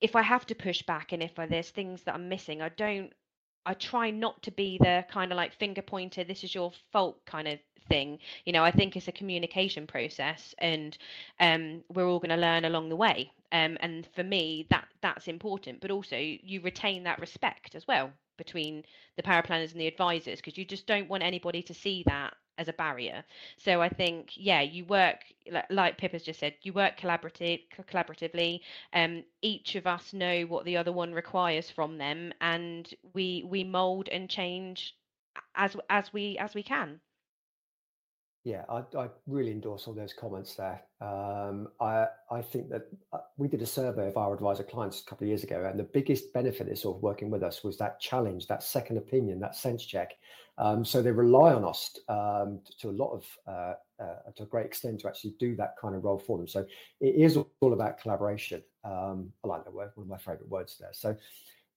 [0.00, 2.70] if I have to push back and if I, there's things that I'm missing, I
[2.70, 3.12] don't
[3.66, 7.24] I try not to be the kind of like finger pointer, this is your fault
[7.26, 7.58] kind of
[7.88, 8.18] thing.
[8.44, 10.96] You know i think it's a communication process and
[11.40, 13.30] um, we're all going to learn along the way.
[13.52, 18.10] Um, and for me that that's important but also you retain that respect as well
[18.36, 18.84] between
[19.16, 22.68] the paraplanners and the advisors because you just don't want anybody to see that as
[22.68, 23.24] a barrier.
[23.58, 25.20] So i think yeah you work
[25.70, 28.60] like pip has just said you work collaborative collaboratively
[28.92, 33.64] um each of us know what the other one requires from them and we we
[33.64, 34.94] mold and change
[35.54, 37.00] as as we as we can
[38.44, 40.82] yeah, I, I really endorse all those comments there.
[41.00, 45.04] Um, I I think that uh, we did a survey of our advisor clients a
[45.04, 47.78] couple of years ago, and the biggest benefit of sort of working with us was
[47.78, 50.12] that challenge, that second opinion, that sense check.
[50.58, 54.46] Um, so they rely on us um, to, a lot of uh, uh, to a
[54.46, 56.46] great extent to actually do that kind of role for them.
[56.46, 56.66] So
[57.00, 58.62] it is all about collaboration.
[58.84, 60.92] Um, I like that word, one of my favorite words there.
[60.92, 61.16] So,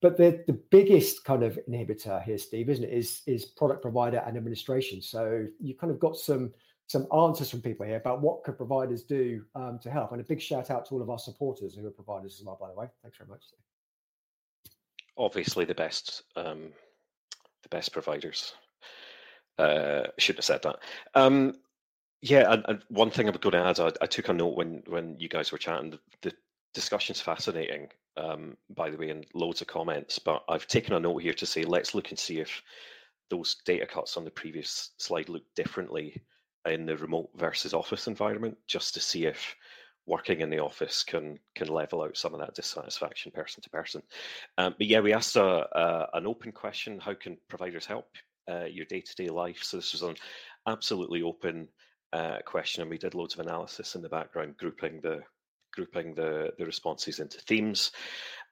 [0.02, 4.24] but the, the biggest kind of inhibitor here, Steve, isn't it, is, is product provider
[4.26, 5.02] and administration.
[5.02, 6.54] So you kind of got some
[6.90, 10.14] some answers from people here about what could providers do um, to help.
[10.14, 12.58] And a big shout out to all of our supporters who are providers as well,
[12.60, 12.88] by the way.
[13.02, 13.44] Thanks very much.
[15.18, 16.70] Obviously, the best um,
[17.64, 18.54] the best providers.
[19.58, 20.78] Uh, shouldn't have said that.
[21.16, 21.56] Um,
[22.22, 24.56] yeah, and, and, one thing I was going to add, I, I, took a note
[24.56, 25.90] when when you guys were chatting.
[25.90, 26.34] The, the
[26.76, 30.20] discussion's fascinating, um, by the way, and loads of comments.
[30.20, 32.62] But I've taken a note here to say let's look and see if
[33.30, 36.22] those data cuts on the previous slide look differently
[36.66, 39.56] in the remote versus office environment, just to see if
[40.06, 44.02] working in the office can can level out some of that dissatisfaction person to person.
[44.58, 48.08] Um, but yeah, we asked a, a, an open question: How can providers help
[48.50, 49.60] uh, your day to day life?
[49.62, 50.16] So this was an
[50.68, 51.68] absolutely open
[52.14, 55.22] uh, question, and we did loads of analysis in the background, grouping the
[55.78, 57.92] grouping the the responses into themes.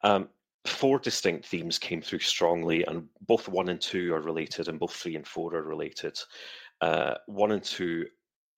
[0.03, 0.29] Um,
[0.65, 4.93] four distinct themes came through strongly, and both one and two are related, and both
[4.93, 6.19] three and four are related.
[6.81, 8.05] Uh, one and two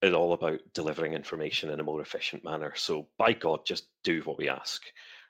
[0.01, 2.73] is all about delivering information in a more efficient manner.
[2.75, 4.83] So, by God, just do what we ask.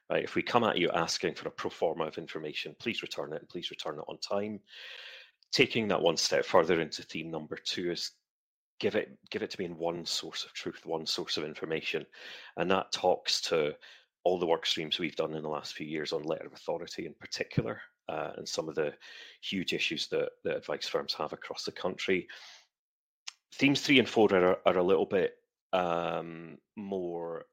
[0.09, 0.23] Right?
[0.23, 3.41] If we come at you asking for a pro forma of information, please return it
[3.41, 4.59] and please return it on time.
[5.51, 8.11] Taking that one step further into theme number two is
[8.79, 12.05] give it give it to me in one source of truth, one source of information,
[12.57, 13.73] and that talks to
[14.23, 17.05] all the work streams we've done in the last few years on letter of authority
[17.05, 18.93] in particular, uh, and some of the
[19.41, 22.27] huge issues that, that advice firms have across the country
[23.53, 25.35] themes three and four are, are a little bit
[25.73, 27.45] um, more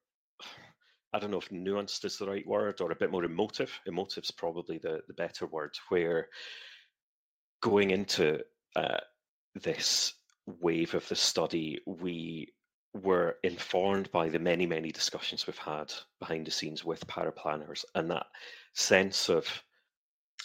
[1.13, 3.71] I don't know if nuanced is the right word or a bit more emotive.
[3.87, 6.27] Emotive's probably the, the better word, where
[7.63, 8.41] going into
[8.75, 8.99] uh,
[9.55, 10.15] this
[10.47, 12.53] wave of the study, we
[12.93, 18.11] were informed by the many, many discussions we've had behind the scenes with paraplanners and
[18.11, 18.27] that
[18.75, 19.47] sense of,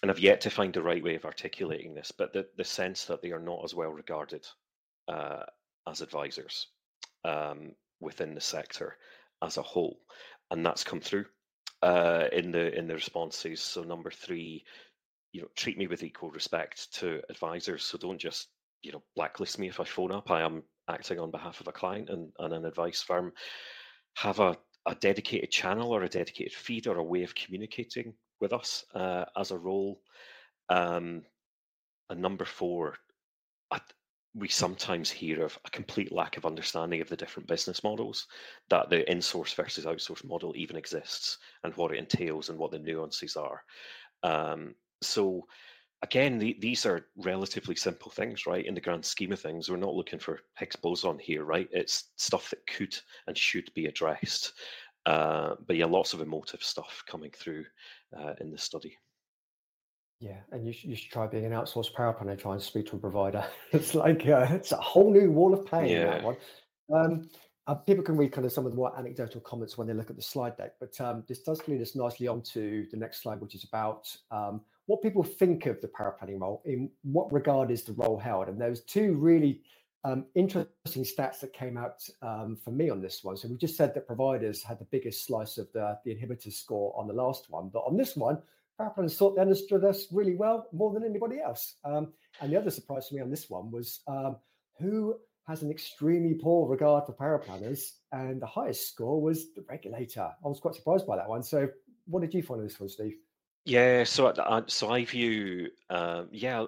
[0.02, 3.06] and I've yet to find the right way of articulating this, but the, the sense
[3.06, 4.48] that they are not as well regarded
[5.08, 5.44] uh,
[5.88, 6.68] as advisors
[7.24, 8.98] um, within the sector
[9.44, 10.00] as a whole,
[10.52, 11.26] and that's come through
[11.82, 13.62] uh, in the in the responses.
[13.62, 14.64] So number three,
[15.32, 17.84] you know, treat me with equal respect to advisors.
[17.84, 18.48] So don't just
[18.82, 20.32] you know blacklist me if I phone up.
[20.32, 23.32] I am acting on behalf of a client and, and an advice firm.
[24.16, 24.58] Have a,
[24.88, 29.26] a dedicated channel or a dedicated feed or a way of communicating with us uh,
[29.38, 30.02] as a role.
[30.70, 31.24] Um,
[32.10, 32.96] and number four,
[33.72, 33.80] I,
[34.36, 38.28] we sometimes hear of a complete lack of understanding of the different business models
[38.70, 42.80] that the in-source versus outsource model even exists and what it entails and what the
[42.80, 43.64] nuances are
[44.24, 45.46] um, so
[46.02, 49.78] again the, these are relatively simple things right in the grand scheme of things we're
[49.78, 52.96] not looking for higgs boson here right it's stuff that could
[53.28, 54.54] and should be addressed
[55.06, 57.66] uh, but yeah lots of emotive stuff coming through
[58.18, 58.98] uh, in the study
[60.20, 62.88] yeah, and you should, you should try being an outsourced paraplanner and try and speak
[62.88, 63.46] to a provider.
[63.72, 65.88] it's like uh, it's a whole new wall of pain.
[65.88, 66.06] Yeah.
[66.06, 66.38] That one.
[66.94, 67.30] Um,
[67.70, 70.10] uh, people can read kind of some of the more anecdotal comments when they look
[70.10, 73.40] at the slide deck, but um, this does lead us nicely onto the next slide,
[73.40, 76.64] which is about um, what people think of the paraplanning role.
[76.66, 78.48] In what regard is the role held?
[78.48, 79.62] And there's two really
[80.04, 83.38] um, interesting stats that came out um, for me on this one.
[83.38, 86.92] So we just said that providers had the biggest slice of the, the inhibitor score
[86.98, 88.40] on the last one, but on this one,
[88.80, 91.76] Paraplanners thought they understood us really well, more than anybody else.
[91.84, 94.38] Um, and the other surprise for me on this one was um,
[94.80, 100.30] who has an extremely poor regard for paraplanners, and the highest score was the regulator.
[100.46, 101.42] I was quite surprised by that one.
[101.42, 101.68] So,
[102.06, 103.16] what did you find of this one, Steve?
[103.66, 106.66] Yeah, so I, so I view, um, yeah,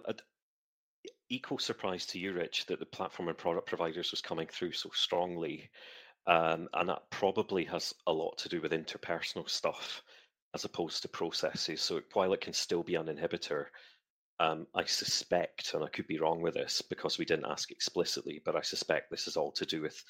[1.29, 4.89] equal surprise to you, Rich, that the platform and product providers was coming through so
[4.95, 5.69] strongly,
[6.25, 10.01] um, and that probably has a lot to do with interpersonal stuff
[10.55, 11.81] as opposed to processes.
[11.81, 13.67] So while it can still be an inhibitor,
[14.41, 18.41] um, I suspect, and I could be wrong with this because we didn't ask explicitly,
[18.43, 20.03] but I suspect this is all to do with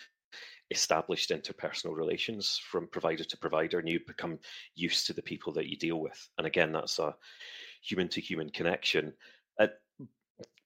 [0.70, 4.40] established interpersonal relations from provider to provider, and you become
[4.74, 6.30] used to the people that you deal with.
[6.38, 7.14] And again, that's a
[7.84, 9.12] human to human connection.
[9.60, 9.68] Uh,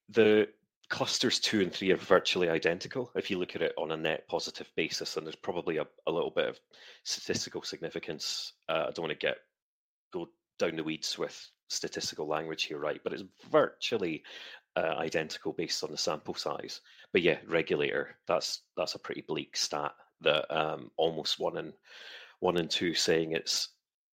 [0.10, 0.48] the
[0.90, 4.28] clusters two and three are virtually identical if you look at it on a net
[4.28, 6.60] positive basis, and there's probably a, a little bit of
[7.04, 8.54] statistical significance.
[8.70, 9.38] Uh, I don't want to get
[10.14, 13.02] go down the weeds with statistical language here, right?
[13.04, 14.24] But it's virtually
[14.76, 16.82] uh, identical based on the sample size.
[17.12, 18.18] But yeah, regulator.
[18.28, 19.94] That's that's a pretty bleak stat.
[20.22, 21.74] That um, almost one in
[22.40, 23.70] one in two saying it's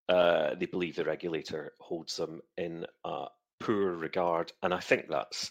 [0.09, 3.27] uh, they believe the regulator holds them in a
[3.61, 5.51] poor regard, and I think that's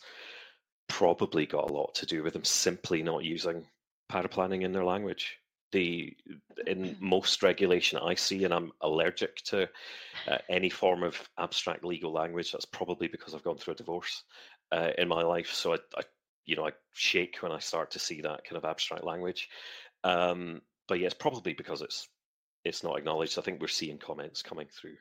[0.87, 3.65] probably got a lot to do with them simply not using
[4.11, 5.37] paraplanning in their language.
[5.71, 6.15] The
[6.67, 9.69] in most regulation I see, and I'm allergic to
[10.27, 12.51] uh, any form of abstract legal language.
[12.51, 14.23] That's probably because I've gone through a divorce
[14.71, 16.01] uh, in my life, so I, I,
[16.45, 19.49] you know, I shake when I start to see that kind of abstract language.
[20.03, 22.09] Um, but yeah, it's probably because it's
[22.65, 23.39] it's not acknowledged.
[23.39, 24.97] I think we're seeing comments coming through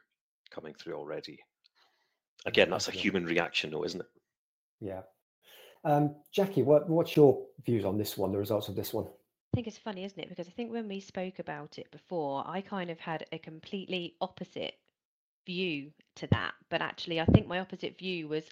[0.51, 1.41] coming through already.
[2.47, 4.07] Again, that's a human reaction, though, isn't it?
[4.81, 5.03] Yeah.
[5.85, 9.07] Um, Jackie, what, what's your views on this one, the results of this one?
[9.53, 10.29] I think it's funny, isn't it?
[10.29, 14.15] Because I think when we spoke about it before, I kind of had a completely
[14.21, 14.75] opposite
[15.47, 16.55] view to that.
[16.69, 18.45] But actually, I think my opposite view was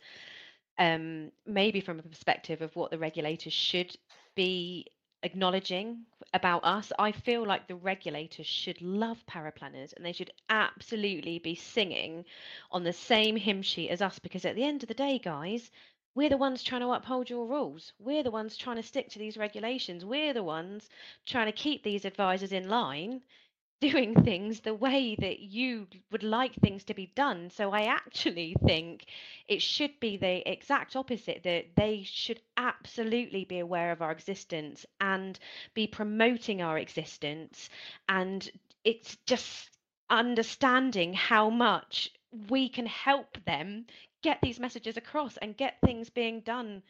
[0.79, 3.97] um, maybe from a perspective of what the regulators should
[4.35, 4.87] be
[5.23, 6.93] acknowledging about us.
[6.99, 12.25] I feel like the regulators should love paraplanners and they should absolutely be singing
[12.73, 15.71] on the same hymn sheet as us because at the end of the day, guys,
[16.19, 17.93] we're the ones trying to uphold your rules.
[18.01, 20.05] We're the ones trying to stick to these regulations.
[20.05, 20.91] We're the ones
[21.25, 23.21] trying to keep these advisors in line
[23.81, 27.51] doing things the way that you would like things to be done.
[27.51, 29.05] So I actually think
[29.47, 34.85] it should be the exact opposite that they should absolutely be aware of our existence
[35.01, 35.39] and
[35.73, 37.71] be promoting our existence.
[38.09, 38.51] And
[38.83, 39.71] it's just
[40.11, 42.11] understanding how much
[42.51, 43.87] we can help them
[44.23, 46.83] get these messages across and get things being done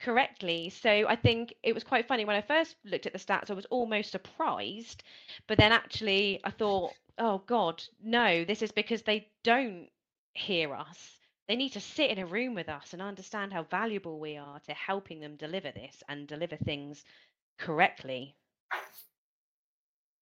[0.00, 0.70] correctly.
[0.70, 3.54] So I think it was quite funny when I first looked at the stats, I
[3.54, 5.02] was almost surprised.
[5.46, 9.88] But then actually, I thought, oh God, no, this is because they don't
[10.34, 11.18] hear us.
[11.48, 14.58] They need to sit in a room with us and understand how valuable we are
[14.66, 17.04] to helping them deliver this and deliver things
[17.58, 18.36] correctly.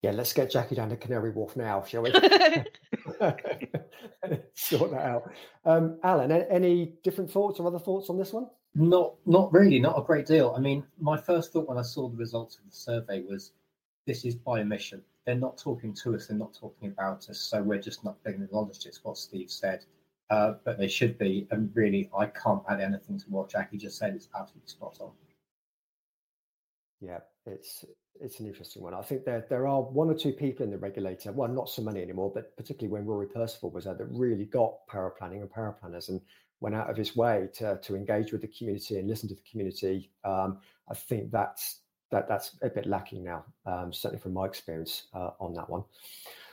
[0.03, 2.13] Yeah, let's get Jackie down to Canary Wharf now, shall we?
[4.55, 5.31] sort that out.
[5.65, 8.47] Um, Alan, any different thoughts or other thoughts on this one?
[8.75, 10.55] Not, not really, not a great deal.
[10.57, 13.53] I mean, my first thought when I saw the results of the survey was,
[14.07, 15.03] this is by omission.
[15.25, 16.27] They're not talking to us.
[16.27, 17.39] They're not talking about us.
[17.39, 18.87] So we're just not being acknowledged.
[18.87, 19.85] It's what Steve said,
[20.31, 21.47] uh, but they should be.
[21.51, 24.15] And really, I can't add anything to what Jackie just said.
[24.15, 25.13] It's absolutely spot on.
[27.05, 27.85] Yeah, it's
[28.21, 28.95] it's an interesting one.
[28.95, 31.83] I think there there are one or two people in the regulator, well, not so
[31.83, 36.09] many anymore, but particularly when Rory Percival was there, that really got paraplanning and paraplanners
[36.09, 36.21] and
[36.61, 39.51] went out of his way to to engage with the community and listen to the
[39.51, 40.11] community.
[40.25, 41.81] Um, I think that's
[42.11, 45.85] that that's a bit lacking now, um, certainly from my experience uh, on that one.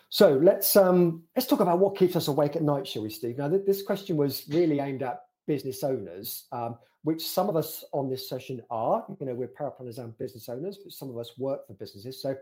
[0.10, 3.38] So let's um, let's talk about what keeps us awake at night, shall we, Steve?
[3.38, 7.84] Now, th- this question was really aimed at business owners, um, which some of us
[7.94, 9.06] on this session are.
[9.20, 12.22] You know, we're paraplanners and business owners, but some of us work for businesses.
[12.22, 12.36] So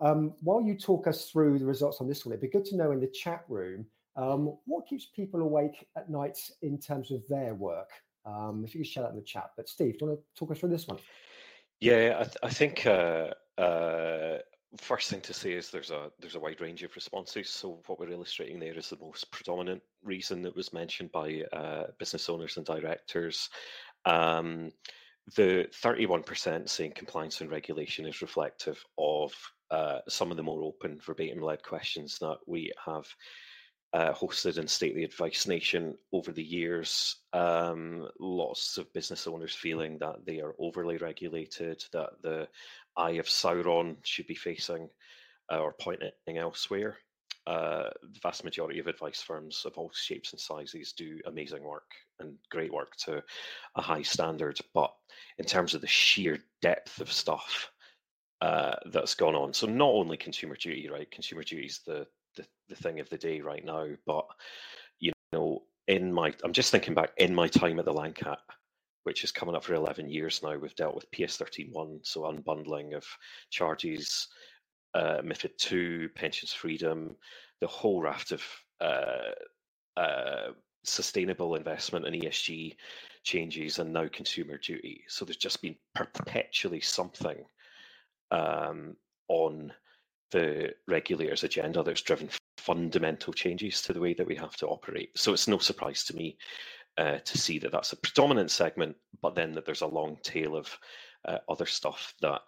[0.00, 2.76] um, while you talk us through the results on this one, it'd be good to
[2.76, 3.86] know in the chat room
[4.16, 7.90] um, what keeps people awake at night in terms of their work.
[8.24, 9.50] Um, if you could share that in the chat.
[9.56, 10.98] But Steve, do you want to talk us through this one?
[11.80, 14.38] Yeah, I, th- I think uh, uh,
[14.78, 17.48] first thing to say is there's a there's a wide range of responses.
[17.48, 21.84] So what we're illustrating there is the most predominant reason that was mentioned by uh,
[21.98, 23.48] business owners and directors.
[24.04, 24.72] Um,
[25.34, 29.32] the 31% saying compliance and regulation is reflective of
[29.70, 33.06] uh, some of the more open verbatim-led questions that we have
[33.92, 37.16] uh, hosted in State of the Advice Nation over the years.
[37.32, 42.46] Um, lots of business owners feeling that they are overly regulated, that the
[42.96, 44.88] eye of Sauron should be facing
[45.52, 46.96] uh, or pointing elsewhere.
[47.46, 51.92] Uh, the vast majority of advice firms of all shapes and sizes do amazing work
[52.18, 53.22] and great work to
[53.76, 54.58] a high standard.
[54.74, 54.92] But
[55.38, 57.70] in terms of the sheer depth of stuff
[58.40, 61.10] uh, that's gone on, so not only consumer duty, right?
[61.12, 64.26] Consumer duty is the, the the thing of the day right now, but
[64.98, 68.38] you know, in my, I'm just thinking back in my time at the Lang Cat,
[69.06, 70.56] which is coming up for 11 years now.
[70.56, 73.06] We've dealt with PS 13.1, so unbundling of
[73.50, 74.26] charges,
[74.94, 77.14] uh, MIFID 2, pensions freedom,
[77.60, 78.42] the whole raft of
[78.80, 79.30] uh,
[79.96, 80.48] uh,
[80.82, 82.74] sustainable investment and ESG
[83.22, 85.04] changes, and now consumer duty.
[85.06, 87.44] So there's just been perpetually something
[88.32, 88.96] um,
[89.28, 89.72] on
[90.32, 92.28] the regulator's agenda that's driven
[92.58, 95.16] fundamental changes to the way that we have to operate.
[95.16, 96.36] So it's no surprise to me
[96.98, 100.56] uh, to see that that's a predominant segment, but then that there's a long tail
[100.56, 100.76] of
[101.26, 102.40] uh, other stuff that,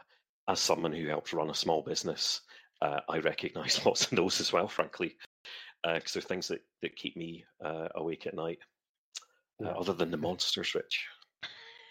[0.48, 2.40] as someone who helps run a small business,
[2.82, 5.16] uh, I recognise lots of those as well, frankly,
[5.82, 8.58] because uh, they're things that, that keep me uh, awake at night,
[9.64, 11.06] uh, other than the monsters, Rich.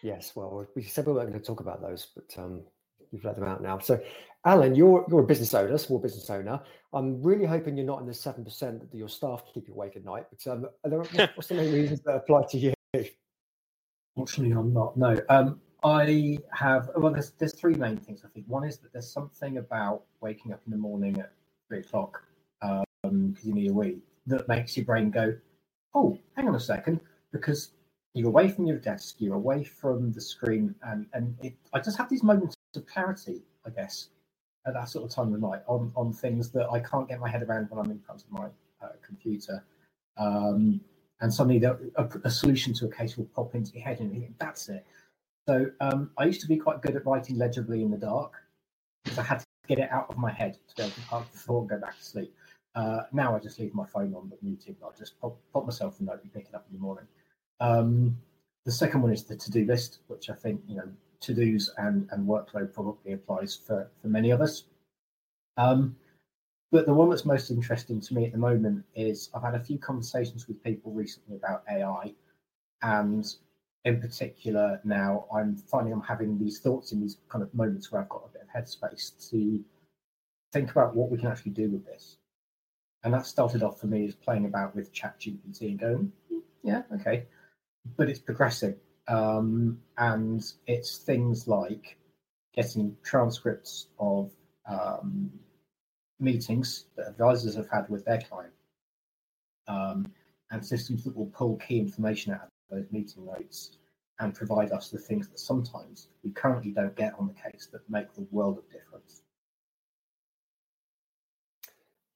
[0.03, 2.63] Yes, well, we said we weren't going to talk about those, but um,
[3.11, 3.79] you've let them out now.
[3.79, 3.99] So,
[4.45, 6.59] Alan, you're you're a business owner, small business owner.
[6.93, 9.95] I'm really hoping you're not in the seven percent that your staff keep you awake
[9.95, 10.25] at night.
[10.29, 10.99] But um, there,
[11.35, 12.73] what's the main reasons that apply to you?
[14.15, 14.97] Fortunately, I'm not.
[14.97, 15.19] No.
[15.29, 18.23] Um, I have well, there's there's three main things.
[18.25, 21.31] I think one is that there's something about waking up in the morning at
[21.67, 22.23] three o'clock
[22.61, 25.35] because um, you need a wee that makes your brain go,
[25.93, 26.99] oh, hang on a second,
[27.31, 27.71] because
[28.13, 31.97] you're away from your desk, you're away from the screen, and and it, I just
[31.97, 34.09] have these moments of clarity, I guess,
[34.65, 37.29] at that sort of time of night on on things that I can't get my
[37.29, 38.47] head around when I'm in front of my
[38.81, 39.63] uh, computer.
[40.17, 40.81] Um,
[41.19, 41.75] and suddenly a,
[42.23, 44.85] a, solution to a case will pop into your head, and you think, that's it.
[45.47, 48.33] So um, I used to be quite good at writing legibly in the dark
[49.03, 51.27] because I had to get it out of my head to be able to park
[51.31, 52.33] thought and go back to sleep.
[52.75, 54.75] Uh, now I just leave my phone on but muted.
[54.83, 57.07] I'll just pop, pop myself a note and pick it up in the morning.
[57.59, 58.17] Um,
[58.65, 60.89] the second one is the to-do list, which I think you know
[61.21, 64.63] to-dos and, and workload probably applies for, for many of us.
[65.57, 65.95] Um,
[66.71, 69.63] but the one that's most interesting to me at the moment is I've had a
[69.63, 72.13] few conversations with people recently about AI,
[72.81, 73.25] and
[73.85, 78.01] in particular now I'm finding I'm having these thoughts in these kind of moments where
[78.01, 79.63] I've got a bit of headspace to
[80.51, 82.17] think about what we can actually do with this.
[83.03, 86.11] And that started off for me as playing about with ChatGPT and going,
[86.63, 87.23] yeah, okay,
[87.95, 88.75] but it's progressing,
[89.07, 91.97] um, and it's things like
[92.53, 94.31] getting transcripts of
[94.69, 95.31] um,
[96.19, 98.53] meetings that advisors have had with their client,
[99.67, 100.11] um,
[100.51, 103.77] and systems that will pull key information out of those meeting notes
[104.19, 107.87] and provide us the things that sometimes we currently don't get on the case that
[107.89, 109.21] make the world of difference.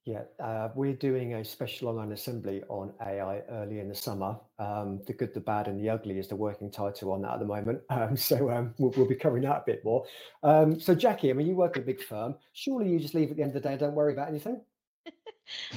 [0.04, 4.36] Yeah, uh, we're doing a special online assembly on AI early in the summer.
[4.58, 7.38] Um, the good, the bad, and the ugly is the working title on that at
[7.38, 7.82] the moment.
[7.90, 10.04] Um, so um, we'll, we'll, be covering that a bit more.
[10.42, 12.34] Um, so, Jackie, I mean, you work at a big firm.
[12.52, 14.60] Surely you just leave at the end of the day and don't worry about anything?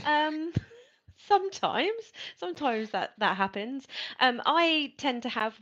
[0.06, 0.54] Um,
[1.28, 3.88] sometimes, sometimes that that happens.
[4.20, 5.60] Um, I tend to have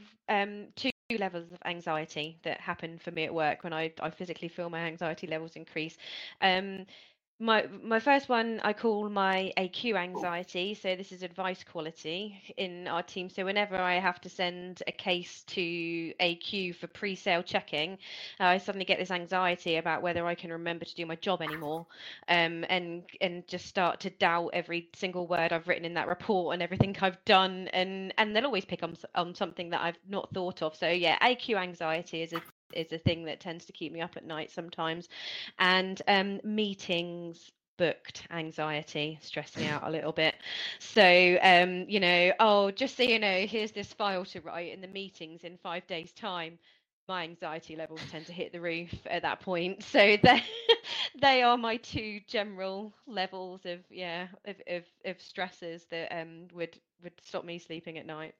[0.76, 4.70] two levels of anxiety that happen for me at work when I, I physically feel
[4.70, 5.98] my anxiety levels increase.
[6.42, 6.86] Um,
[7.44, 10.74] my my first one I call my AQ anxiety.
[10.76, 13.30] So this is advice quality in our team.
[13.30, 15.62] So whenever I have to send a case to
[16.22, 17.94] AQ for pre-sale checking,
[18.40, 21.42] uh, I suddenly get this anxiety about whether I can remember to do my job
[21.42, 21.86] anymore,
[22.30, 26.54] um, and and just start to doubt every single word I've written in that report
[26.54, 30.34] and everything I've done, and and they'll always pick on on something that I've not
[30.34, 30.78] thought of.
[30.78, 32.42] So yeah, AQ anxiety is a
[32.76, 35.10] is a thing that tends to keep me up at night sometimes,
[35.60, 40.36] and um, meetings booked anxiety stress me out a little bit.
[40.80, 44.82] So um you know oh just so you know here's this file to write in
[44.82, 46.60] the meetings in five days time.
[47.08, 49.84] My anxiety levels tend to hit the roof at that point.
[49.84, 50.42] So they
[51.22, 56.80] they are my two general levels of yeah of of, of stresses that um would
[57.04, 58.36] would stop me sleeping at night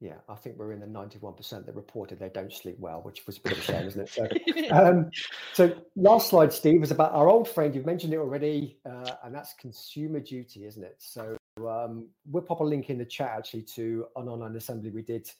[0.00, 3.36] yeah, I think we're in the 91% that reported they don't sleep well, which was
[3.36, 4.08] a bit of a shame, isn't it?
[4.08, 4.26] So,
[4.74, 5.10] um,
[5.52, 7.74] so last slide, Steve, was about our old friend.
[7.74, 10.96] You've mentioned it already, uh, and that's consumer duty, isn't it?
[10.98, 15.02] So um, we'll pop a link in the chat actually to an online assembly we
[15.02, 15.30] did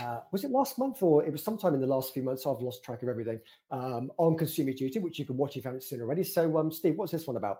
[0.00, 2.46] uh, was it last month or it was sometime in the last few months?
[2.46, 3.40] I've lost track of everything
[3.70, 6.24] um, on Consumer Duty, which you can watch if you haven't seen already.
[6.24, 7.58] So, um, Steve, what's this one about?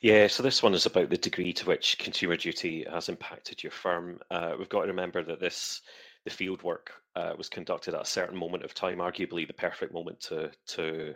[0.00, 3.72] Yeah, so this one is about the degree to which Consumer Duty has impacted your
[3.72, 4.20] firm.
[4.30, 5.82] Uh, we've got to remember that this
[6.24, 9.92] the field work uh, was conducted at a certain moment of time, arguably the perfect
[9.92, 11.14] moment to to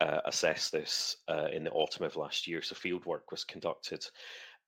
[0.00, 2.62] uh, assess this uh, in the autumn of last year.
[2.62, 4.04] So, field work was conducted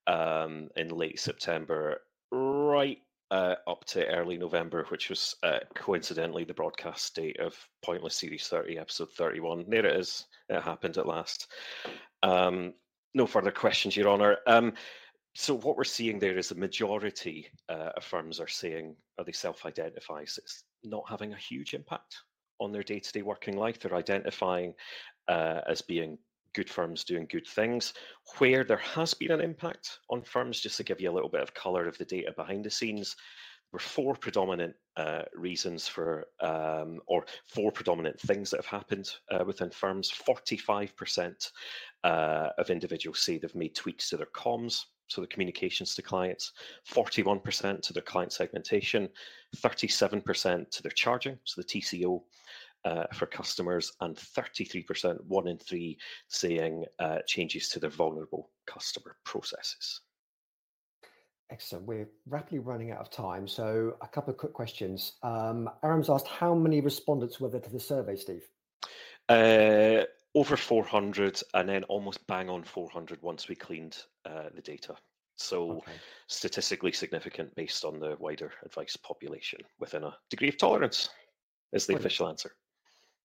[0.07, 2.01] um, in late September,
[2.31, 2.99] right
[3.33, 8.47] uh, up to early November, which was uh, coincidentally the broadcast date of Pointless Series
[8.47, 9.65] 30, episode 31.
[9.67, 10.25] There it is.
[10.49, 11.51] It happened at last.
[12.21, 12.75] Um,
[13.15, 14.37] no further questions, Your Honour.
[14.45, 14.73] Um,
[15.33, 19.31] so what we're seeing there is a majority uh, of firms are saying, or they
[19.31, 22.15] self-identify as it's not having a huge impact
[22.59, 23.79] on their day-to-day working life.
[23.79, 24.75] They're identifying
[25.27, 26.19] uh, as being
[26.53, 27.93] good firms doing good things.
[28.37, 31.41] Where there has been an impact on firms, just to give you a little bit
[31.41, 33.15] of color of the data behind the scenes,
[33.73, 39.43] were four predominant uh, reasons for, um, or four predominant things that have happened uh,
[39.45, 40.11] within firms.
[40.11, 41.51] 45%
[42.03, 46.53] uh, of individuals say they've made tweaks to their comms, so the communications to clients,
[46.91, 49.09] 41% to their client segmentation,
[49.57, 52.21] 37% to their charging, so the TCO,
[52.85, 59.17] uh, for customers, and 33%, one in three, saying uh, changes to their vulnerable customer
[59.25, 60.01] processes.
[61.51, 61.85] Excellent.
[61.85, 63.47] We're rapidly running out of time.
[63.47, 65.13] So, a couple of quick questions.
[65.21, 68.47] Um, Aram's asked how many respondents were there to the survey, Steve?
[69.29, 70.03] Uh,
[70.35, 74.95] over 400, and then almost bang on 400 once we cleaned uh, the data.
[75.35, 75.91] So, okay.
[76.27, 81.09] statistically significant based on the wider advice population within a degree of tolerance.
[81.71, 82.55] is the official answer.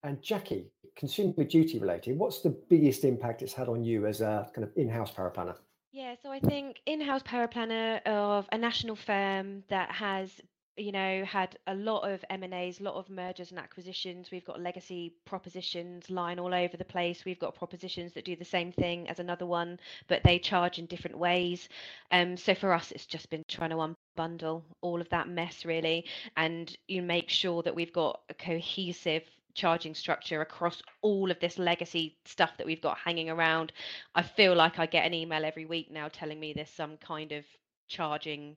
[0.02, 4.48] And Jackie, consumer duty related, what's the biggest impact it's had on you as a
[4.54, 5.56] kind of in-house paraplanner?
[5.90, 10.30] Yeah, so I think in-house paraplanner of a national firm that has
[10.76, 14.30] you know had a lot of m&as a lot of mergers and acquisitions.
[14.30, 17.24] We've got legacy propositions lying all over the place.
[17.24, 20.86] We've got propositions that do the same thing as another one but they charge in
[20.86, 21.68] different ways.
[22.12, 26.04] Um, so for us it's just been trying to unbundle all of that mess really
[26.36, 29.24] and you make sure that we've got a cohesive
[29.58, 33.72] charging structure across all of this legacy stuff that we've got hanging around.
[34.14, 37.32] I feel like I get an email every week now telling me there's some kind
[37.32, 37.44] of
[37.88, 38.56] charging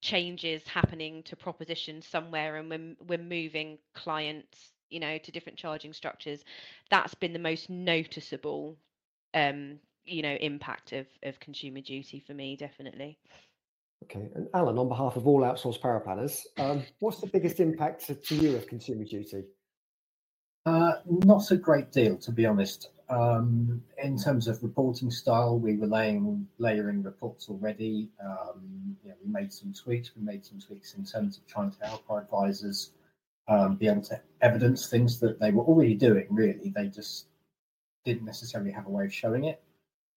[0.00, 5.92] changes happening to propositions somewhere and we're, we're moving clients you know to different charging
[5.92, 6.44] structures.
[6.90, 8.76] That's been the most noticeable
[9.34, 13.18] um you know impact of of consumer duty for me definitely.
[14.04, 18.14] Okay and alan on behalf of all outsourced paraplanners um, what's the biggest impact to,
[18.16, 19.44] to you of consumer duty
[21.06, 22.90] not a great deal, to be honest.
[23.08, 28.08] Um, in terms of reporting style, we were laying, layering reports already.
[28.24, 30.12] Um, we made some tweaks.
[30.16, 32.92] We made some tweaks in terms of trying to help our advisors
[33.48, 36.26] um, be able to evidence things that they were already doing.
[36.30, 37.26] Really, they just
[38.04, 39.62] didn't necessarily have a way of showing it.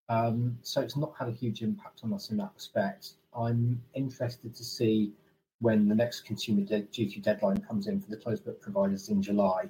[0.08, 3.14] Um, so it's not had a huge impact on us in that respect.
[3.38, 5.12] I'm interested to see
[5.60, 9.22] when the next consumer de- duty deadline comes in for the closed book providers in
[9.22, 9.70] July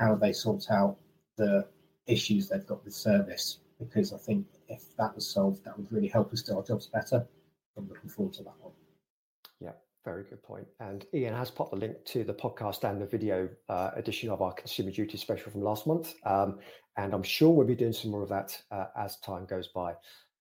[0.00, 0.96] how they sort out
[1.36, 1.66] the
[2.06, 3.58] issues they've got with service.
[3.78, 6.86] Because I think if that was solved, that would really help us do our jobs
[6.86, 7.26] better.
[7.76, 8.72] I'm looking forward to that one.
[9.60, 9.72] Yeah,
[10.04, 10.66] very good point.
[10.80, 14.42] And Ian has popped the link to the podcast and the video uh, edition of
[14.42, 16.14] our Consumer Duty special from last month.
[16.24, 16.58] Um,
[16.96, 19.94] and I'm sure we'll be doing some more of that uh, as time goes by.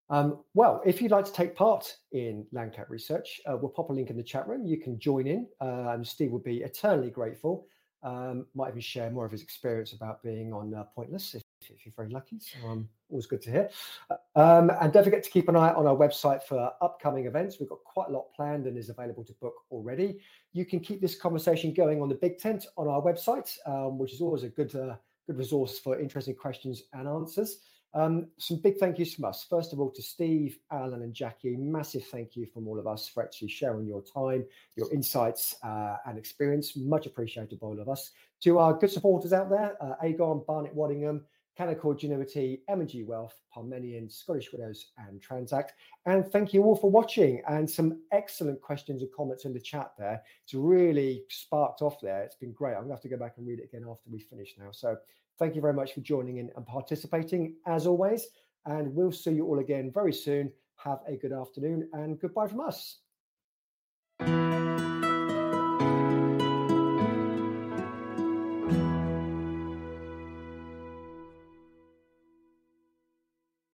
[0.10, 3.90] Um, well, if you'd like to take part in Lang Cat research, uh, we'll pop
[3.90, 4.66] a link in the chat room.
[4.66, 7.68] You can join in, uh, and Steve will be eternally grateful
[8.04, 11.86] um, might even share more of his experience about being on uh, Pointless if, if,
[11.86, 12.40] you're very lucky.
[12.40, 13.70] So um, always good to hear.
[14.10, 17.58] Uh, um, and don't forget to keep an eye on our website for upcoming events.
[17.60, 20.20] We've got quite a lot planned and is available to book already.
[20.54, 24.14] You can keep this conversation going on the Big Tent on our website, um, which
[24.14, 24.96] is always a good uh,
[25.28, 27.60] good resource for interesting questions and answers.
[27.94, 29.46] Um, some big thank yous from us.
[29.50, 31.56] First of all, to Steve, Alan, and Jackie.
[31.56, 35.98] Massive thank you from all of us for actually sharing your time, your insights, uh,
[36.06, 36.78] and experience.
[36.78, 38.12] Much appreciated by all of us.
[38.44, 41.22] To our good supporters out there, uh, Aegon, Barnett, Waddingham,
[41.60, 45.74] Canaccord Genuity, M&G Wealth, Parmenion, Scottish Widows, and Transact.
[46.06, 49.92] And thank you all for watching and some excellent questions and comments in the chat
[49.98, 50.22] there.
[50.46, 52.24] It's really sparked off there.
[52.24, 52.76] It's been great.
[52.76, 54.72] I'm going to have to go back and read it again after we finish now.
[54.72, 54.96] So
[55.40, 58.28] Thank you very much for joining in and participating as always.
[58.66, 60.52] And we'll see you all again very soon.
[60.76, 63.00] Have a good afternoon and goodbye from us.